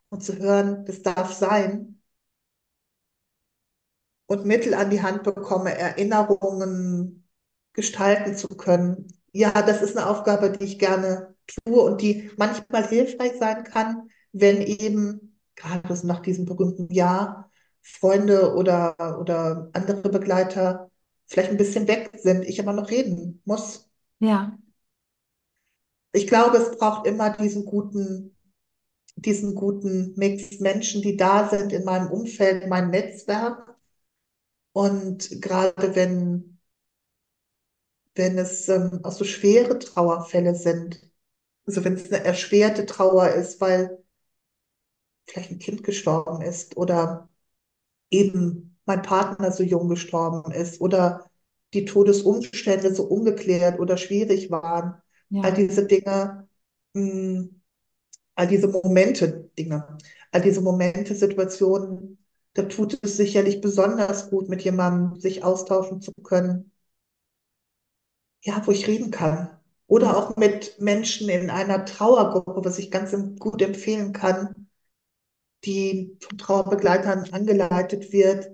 [0.09, 2.01] Und zu hören, das darf sein.
[4.25, 7.27] Und Mittel an die Hand bekomme, Erinnerungen
[7.73, 9.07] gestalten zu können.
[9.31, 14.09] Ja, das ist eine Aufgabe, die ich gerne tue und die manchmal hilfreich sein kann,
[14.31, 15.28] wenn eben
[15.59, 17.51] gerade nach diesem berühmten Jahr
[17.81, 20.89] Freunde oder, oder andere Begleiter
[21.25, 23.89] vielleicht ein bisschen weg sind, ich aber noch reden muss.
[24.19, 24.57] Ja.
[26.11, 28.35] Ich glaube, es braucht immer diesen guten,
[29.15, 33.75] diesen guten Mix Menschen, die da sind in meinem Umfeld, in meinem Netzwerk.
[34.71, 36.59] Und gerade wenn,
[38.15, 41.09] wenn es ähm, auch so schwere Trauerfälle sind,
[41.65, 44.03] also wenn es eine erschwerte Trauer ist, weil
[45.29, 47.29] vielleicht ein Kind gestorben ist oder
[48.09, 51.29] eben mein Partner so jung gestorben ist oder
[51.73, 55.01] die Todesumstände so ungeklärt oder schwierig waren.
[55.29, 55.43] Ja.
[55.43, 56.47] All diese Dinge,
[56.93, 57.61] mh, hm,
[58.35, 59.97] all diese Momente, Dinge,
[60.31, 62.17] all diese Momente, Situationen,
[62.53, 66.71] da tut es sicherlich besonders gut, mit jemandem sich austauschen zu können.
[68.41, 69.49] Ja, wo ich reden kann.
[69.87, 74.68] Oder auch mit Menschen in einer Trauergruppe, was ich ganz gut empfehlen kann,
[75.65, 78.49] die von Trauerbegleitern angeleitet wird,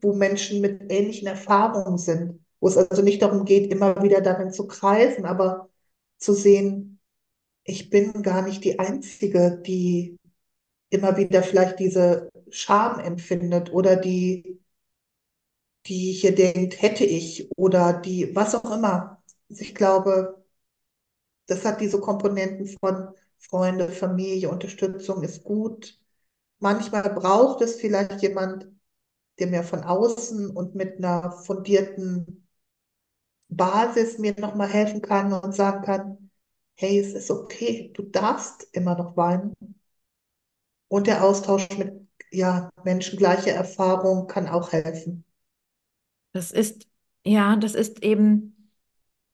[0.00, 4.52] wo Menschen mit ähnlichen Erfahrungen sind, wo es also nicht darum geht, immer wieder darin
[4.52, 5.68] zu kreisen, aber
[6.18, 7.00] zu sehen,
[7.64, 10.18] ich bin gar nicht die Einzige, die
[10.90, 14.60] immer wieder vielleicht diese Scham empfindet oder die,
[15.86, 19.22] die hier denkt, hätte ich oder die, was auch immer.
[19.50, 20.42] Also ich glaube,
[21.48, 25.99] das hat diese Komponenten von Freunde, Familie, Unterstützung ist gut.
[26.60, 28.68] Manchmal braucht es vielleicht jemand,
[29.38, 32.46] der mir von außen und mit einer fundierten
[33.48, 36.30] Basis mir nochmal helfen kann und sagen kann,
[36.76, 39.54] hey, es ist okay, du darfst immer noch weinen.
[40.88, 45.24] Und der Austausch mit ja, Menschen gleicher Erfahrung kann auch helfen.
[46.32, 46.86] Das ist,
[47.24, 48.56] ja, das ist eben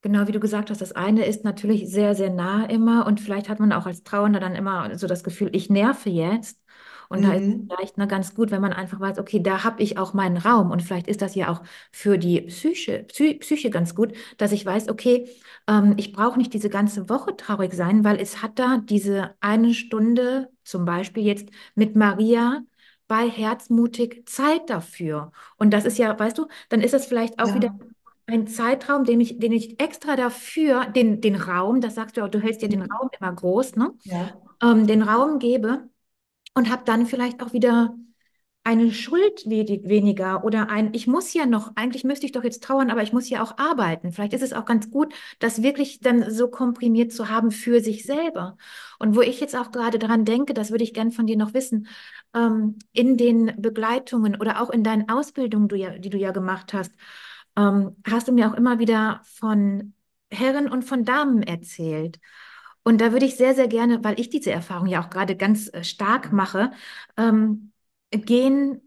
[0.03, 3.48] Genau, wie du gesagt hast, das eine ist natürlich sehr, sehr nah immer und vielleicht
[3.48, 6.61] hat man auch als Trauernder dann immer so das Gefühl, ich nerve jetzt.
[7.09, 7.69] Und da ist es Mhm.
[7.69, 10.70] vielleicht ne, ganz gut, wenn man einfach weiß, okay, da habe ich auch meinen Raum.
[10.70, 11.62] Und vielleicht ist das ja auch
[11.93, 15.28] für die Psyche, Psy Psyche ganz gut, dass ich weiß, okay,
[15.69, 19.74] ähm, ich brauche nicht diese ganze Woche traurig sein, weil es hat da diese eine
[19.74, 22.62] Stunde, zum Beispiel jetzt mit Maria
[23.09, 25.33] bei Herzmutig Zeit dafür.
[25.59, 27.78] Und das ist ja, weißt du, dann ist das vielleicht auch wieder Ja.
[28.27, 32.28] ein Zeitraum, den ich, den ich extra dafür, den, den Raum, das sagst du auch,
[32.28, 32.91] du hältst ja den Mhm.
[32.91, 33.93] Raum immer groß, ne?
[34.05, 34.41] Ja.
[34.62, 35.89] Ähm, den Raum gebe
[36.57, 37.97] und habe dann vielleicht auch wieder
[38.65, 42.65] eine Schuld we- weniger oder ein, ich muss ja noch, eigentlich müsste ich doch jetzt
[42.65, 44.11] trauern, aber ich muss ja auch arbeiten.
[44.12, 48.05] Vielleicht ist es auch ganz gut, das wirklich dann so komprimiert zu haben für sich
[48.05, 48.57] selber.
[48.99, 51.55] Und wo ich jetzt auch gerade daran denke, das würde ich gern von dir noch
[51.55, 51.87] wissen,
[52.35, 56.73] ähm, in den Begleitungen oder auch in deinen Ausbildungen, du ja, die du ja gemacht
[56.74, 56.93] hast,
[57.57, 59.95] ähm, hast du mir auch immer wieder von
[60.31, 62.19] Herren und von Damen erzählt.
[62.87, 65.69] Und da würde ich sehr, sehr gerne, weil ich diese Erfahrung ja auch gerade ganz
[65.75, 66.71] äh, stark mache,
[67.17, 67.73] ähm,
[68.13, 68.81] gehen,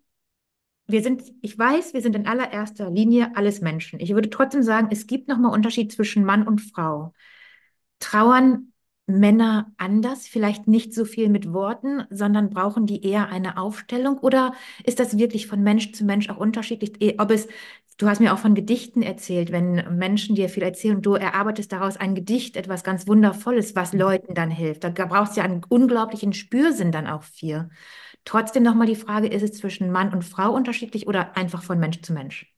[0.88, 4.00] wir sind, ich weiß, wir sind in allererster Linie alles Menschen.
[4.00, 7.14] Ich würde trotzdem sagen, es gibt nochmal Unterschied zwischen Mann und Frau.
[8.00, 8.74] Trauern
[9.10, 14.18] Männer anders, vielleicht nicht so viel mit Worten, sondern brauchen die eher eine Aufstellung?
[14.20, 14.54] Oder
[14.84, 16.94] ist das wirklich von Mensch zu Mensch auch unterschiedlich?
[17.02, 17.48] Eh, Ob es,
[17.98, 21.72] du hast mir auch von Gedichten erzählt, wenn Menschen dir viel erzählen und du erarbeitest
[21.72, 24.84] daraus ein Gedicht, etwas ganz Wundervolles, was Leuten dann hilft.
[24.84, 27.70] Da brauchst du ja einen unglaublichen Spürsinn dann auch für.
[28.26, 32.02] Trotzdem nochmal die Frage, ist es zwischen Mann und Frau unterschiedlich oder einfach von Mensch
[32.02, 32.54] zu Mensch?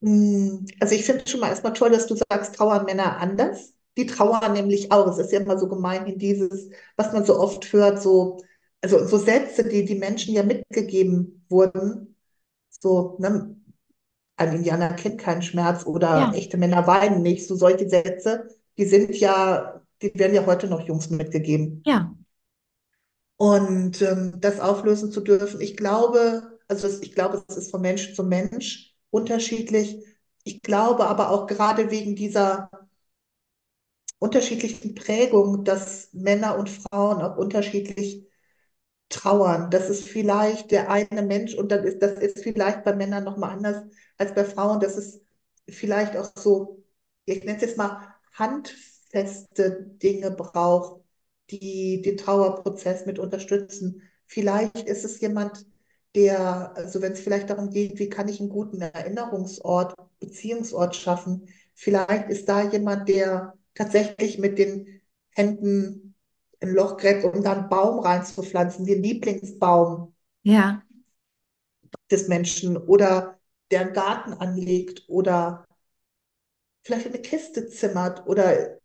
[0.00, 3.74] Mm, Also ich finde schon mal erstmal toll, dass du sagst, trauern Männer anders.
[3.96, 5.06] Die trauern nämlich auch.
[5.08, 8.38] Es ist ja immer so gemeinhin dieses, was man so oft hört, so,
[8.82, 12.16] also so Sätze, die die Menschen ja mitgegeben wurden.
[12.70, 13.56] So, ne,
[14.36, 17.46] ein Indianer kennt keinen Schmerz oder Ja, echte Männer weinen nicht.
[17.48, 18.48] So solche Sätze,
[18.78, 21.84] die sind ja, die werden ja heute noch Jungs mitgegeben.
[21.84, 22.16] ja,
[23.36, 28.14] Und ähm, das auflösen zu dürfen, ich glaube, also ich glaube, es ist von Mensch
[28.14, 30.02] zu Mensch unterschiedlich.
[30.44, 32.70] Ich glaube aber auch gerade wegen dieser
[34.18, 38.26] unterschiedlichen Prägung, dass Männer und Frauen auch unterschiedlich
[39.08, 39.70] trauern.
[39.70, 43.50] Das ist vielleicht der eine Mensch und dann ist, das ist vielleicht bei Männern nochmal
[43.52, 43.84] anders
[44.18, 44.80] als bei Frauen.
[44.80, 45.20] Das ist
[45.68, 46.84] vielleicht auch so,
[47.24, 51.02] ich nenne es jetzt mal handfeste Dinge braucht,
[51.50, 54.02] die den Trauerprozess mit unterstützen.
[54.26, 55.64] Vielleicht ist es jemand,
[56.14, 61.48] der, also wenn es vielleicht darum geht, wie kann ich einen guten Erinnerungsort, Beziehungsort schaffen,
[61.74, 65.00] vielleicht ist da jemand, der tatsächlich mit den
[65.30, 66.14] Händen
[66.60, 70.82] ein Loch gräbt, um da einen Baum reinzupflanzen, den Lieblingsbaum ja,
[72.10, 73.38] des Menschen oder
[73.70, 75.66] der einen Garten anlegt oder
[76.84, 78.78] vielleicht eine Kiste zimmert oder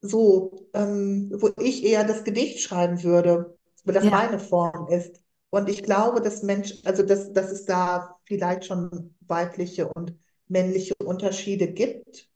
[0.00, 5.22] so, ähm, wo ich eher das Gedicht schreiben würde, weil das ja, meine Form ist.
[5.50, 10.14] Und ich glaube, dass Mensch, also dass, dass es da vielleicht schon weibliche und
[10.46, 12.27] männliche Unterschiede gibt.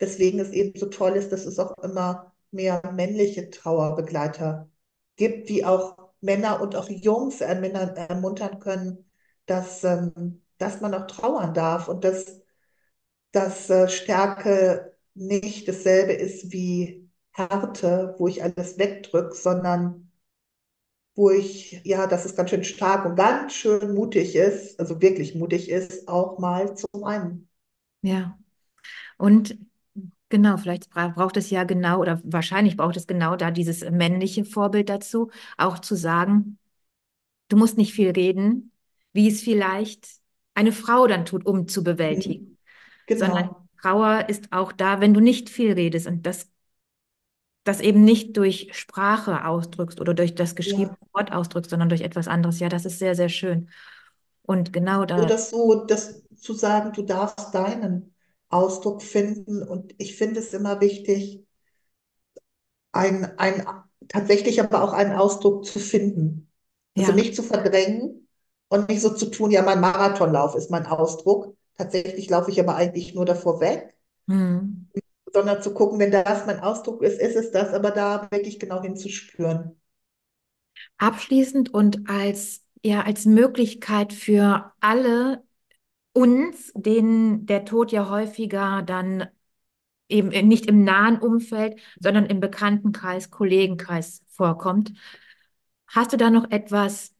[0.00, 4.68] Deswegen es eben so toll ist, dass es auch immer mehr männliche Trauerbegleiter
[5.16, 9.10] gibt, die auch Männer und auch Jungs ermuntern, ermuntern können,
[9.46, 12.40] dass, ähm, dass man auch trauern darf und dass,
[13.32, 20.10] dass äh, Stärke nicht dasselbe ist wie Härte, wo ich alles wegdrücke, sondern
[21.14, 25.34] wo ich, ja, dass es ganz schön stark und ganz schön mutig ist, also wirklich
[25.34, 27.48] mutig ist, auch mal zu weinen.
[28.02, 28.38] ja.
[29.18, 29.58] Und
[30.28, 34.44] genau, vielleicht bra braucht es ja genau oder wahrscheinlich braucht es genau da dieses männliche
[34.44, 36.58] Vorbild dazu, auch zu sagen,
[37.48, 38.72] du musst nicht viel reden,
[39.12, 40.08] wie es vielleicht
[40.54, 42.56] eine Frau dann tut, um zu bewältigen, Mhm.
[43.14, 43.68] sondern Genau.
[43.82, 46.50] Trauer ist auch da, wenn du nicht viel redest und das,
[47.64, 50.98] das eben nicht durch Sprache ausdrückst oder durch das geschriebene Ja.
[51.12, 52.60] Wort ausdrückst, sondern durch etwas anderes.
[52.60, 53.70] Ja, das ist sehr, sehr schön.
[54.42, 58.14] Und genau da, Oder so, das zu sagen, du darfst deinen
[58.48, 59.62] Ausdruck finden.
[59.62, 61.44] Und ich finde es immer wichtig,
[62.92, 63.66] ein, ein,
[64.08, 66.50] tatsächlich aber auch einen Ausdruck zu finden.
[66.96, 67.16] Also ja.
[67.16, 68.28] nicht zu verdrängen
[68.68, 71.56] und nicht so zu tun, ja, mein Marathonlauf ist mein Ausdruck.
[71.76, 73.94] Tatsächlich laufe ich aber eigentlich nur davor weg,
[74.28, 74.86] Hm.
[75.32, 78.82] sondern zu gucken, wenn das mein Ausdruck ist, ist es das, aber da wirklich genau
[78.82, 79.80] hinzuspüren.
[80.98, 85.42] Abschließend und als, ja, als Möglichkeit für alle
[86.16, 89.28] uns, denen der Tod ja häufiger dann
[90.08, 94.92] eben nicht im nahen Umfeld, sondern im Bekanntenkreis, Kollegenkreis vorkommt.
[95.88, 97.14] Hast du da noch etwas,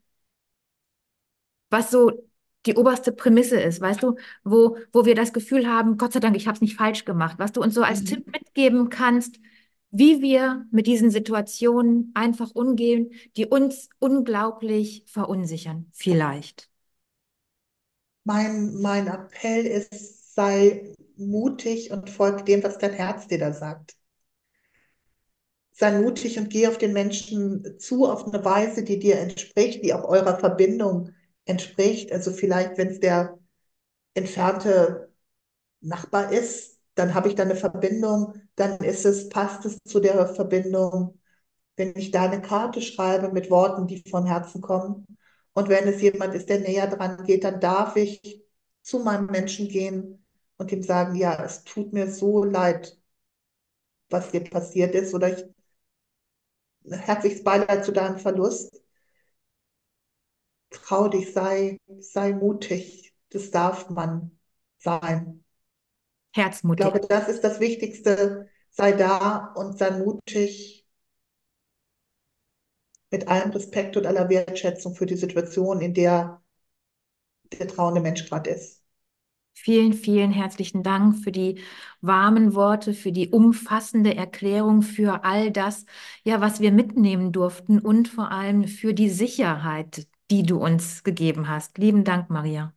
[1.70, 2.10] was so
[2.66, 6.36] die oberste Prämisse ist, weißt du, wo, wo wir das Gefühl haben, Gott sei Dank,
[6.36, 8.32] ich habe es nicht falsch gemacht, was du uns so als Tipp Mhm.
[8.32, 9.38] mitgeben kannst,
[9.90, 16.68] wie wir mit diesen Situationen einfach umgehen, die uns unglaublich verunsichern, vielleicht.
[18.26, 23.96] Mein, mein Appell ist, sei mutig und folg dem, was dein Herz dir da sagt.
[25.72, 29.94] Sei mutig und geh auf den Menschen zu auf eine Weise, die dir entspricht, die
[29.94, 31.10] auch eurer Verbindung
[31.44, 32.10] entspricht.
[32.12, 33.38] Also vielleicht, wenn es der
[34.14, 35.12] entfernte
[35.80, 40.26] Nachbar ist, dann habe ich da eine Verbindung, dann ist es, passt es zu der
[40.28, 41.20] Verbindung,
[41.76, 45.06] wenn ich da eine Karte schreibe mit Worten, die vom Herzen kommen.
[45.56, 48.44] Und wenn es jemand ist, der näher dran geht, dann darf ich
[48.82, 50.22] zu meinem Menschen gehen
[50.58, 52.98] und ihm sagen, ja, es tut mir so leid,
[54.10, 55.46] was dir passiert ist, oder ich
[56.90, 58.82] herzliches Beileid zu deinem Verlust.
[60.68, 63.14] Trau dich, sei, sei mutig.
[63.30, 64.38] Das darf man
[64.76, 65.42] sein.
[66.34, 66.84] Herzmutig.
[66.84, 68.50] Ich glaube, das ist das Wichtigste.
[68.72, 70.85] Sei da und sei mutig
[73.10, 76.42] mit allem Respekt und aller Wertschätzung für die Situation, in der
[77.52, 78.84] der trauernde Mensch gerade ist.
[79.54, 81.60] Vielen, vielen herzlichen Dank für die
[82.00, 85.86] warmen Worte, für die umfassende Erklärung, für all das,
[86.24, 91.48] ja, was wir mitnehmen durften und vor allem für die Sicherheit, die du uns gegeben
[91.48, 91.78] hast.
[91.78, 92.72] Lieben Dank, Maria.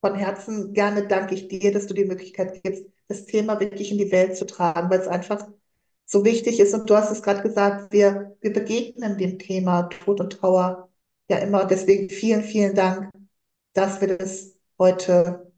[0.00, 3.98] Von Herzen gerne danke ich dir, dass du die Möglichkeit gibst, das Thema wirklich in
[3.98, 5.48] die Welt zu tragen, weil es einfach
[6.04, 6.74] so wichtig ist.
[6.74, 10.88] Und du hast es gerade gesagt, wir, wir begegnen dem Thema Tod und Trauer
[11.28, 11.64] ja immer.
[11.64, 13.10] Deswegen vielen, vielen Dank,
[13.72, 15.52] dass wir das heute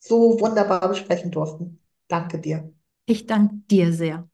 [0.00, 1.80] so wunderbar besprechen durften.
[2.08, 2.72] Danke dir.
[3.06, 4.28] Ich danke dir sehr.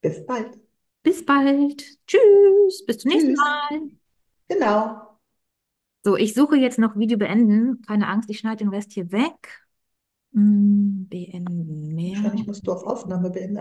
[0.00, 0.58] Bis bald.
[1.02, 1.82] Bis bald.
[2.06, 2.84] Tschüss.
[2.86, 3.24] Bis zum Tschüss.
[3.24, 3.80] nächsten Mal.
[4.48, 5.18] Genau.
[6.04, 7.80] So, ich suche jetzt noch Video beenden.
[7.82, 9.61] Keine Angst, ich schneide den Rest hier weg.
[10.34, 12.14] Hm, beenden mehr.
[12.16, 13.60] Wahrscheinlich musst du auf Aufnahme beenden, aber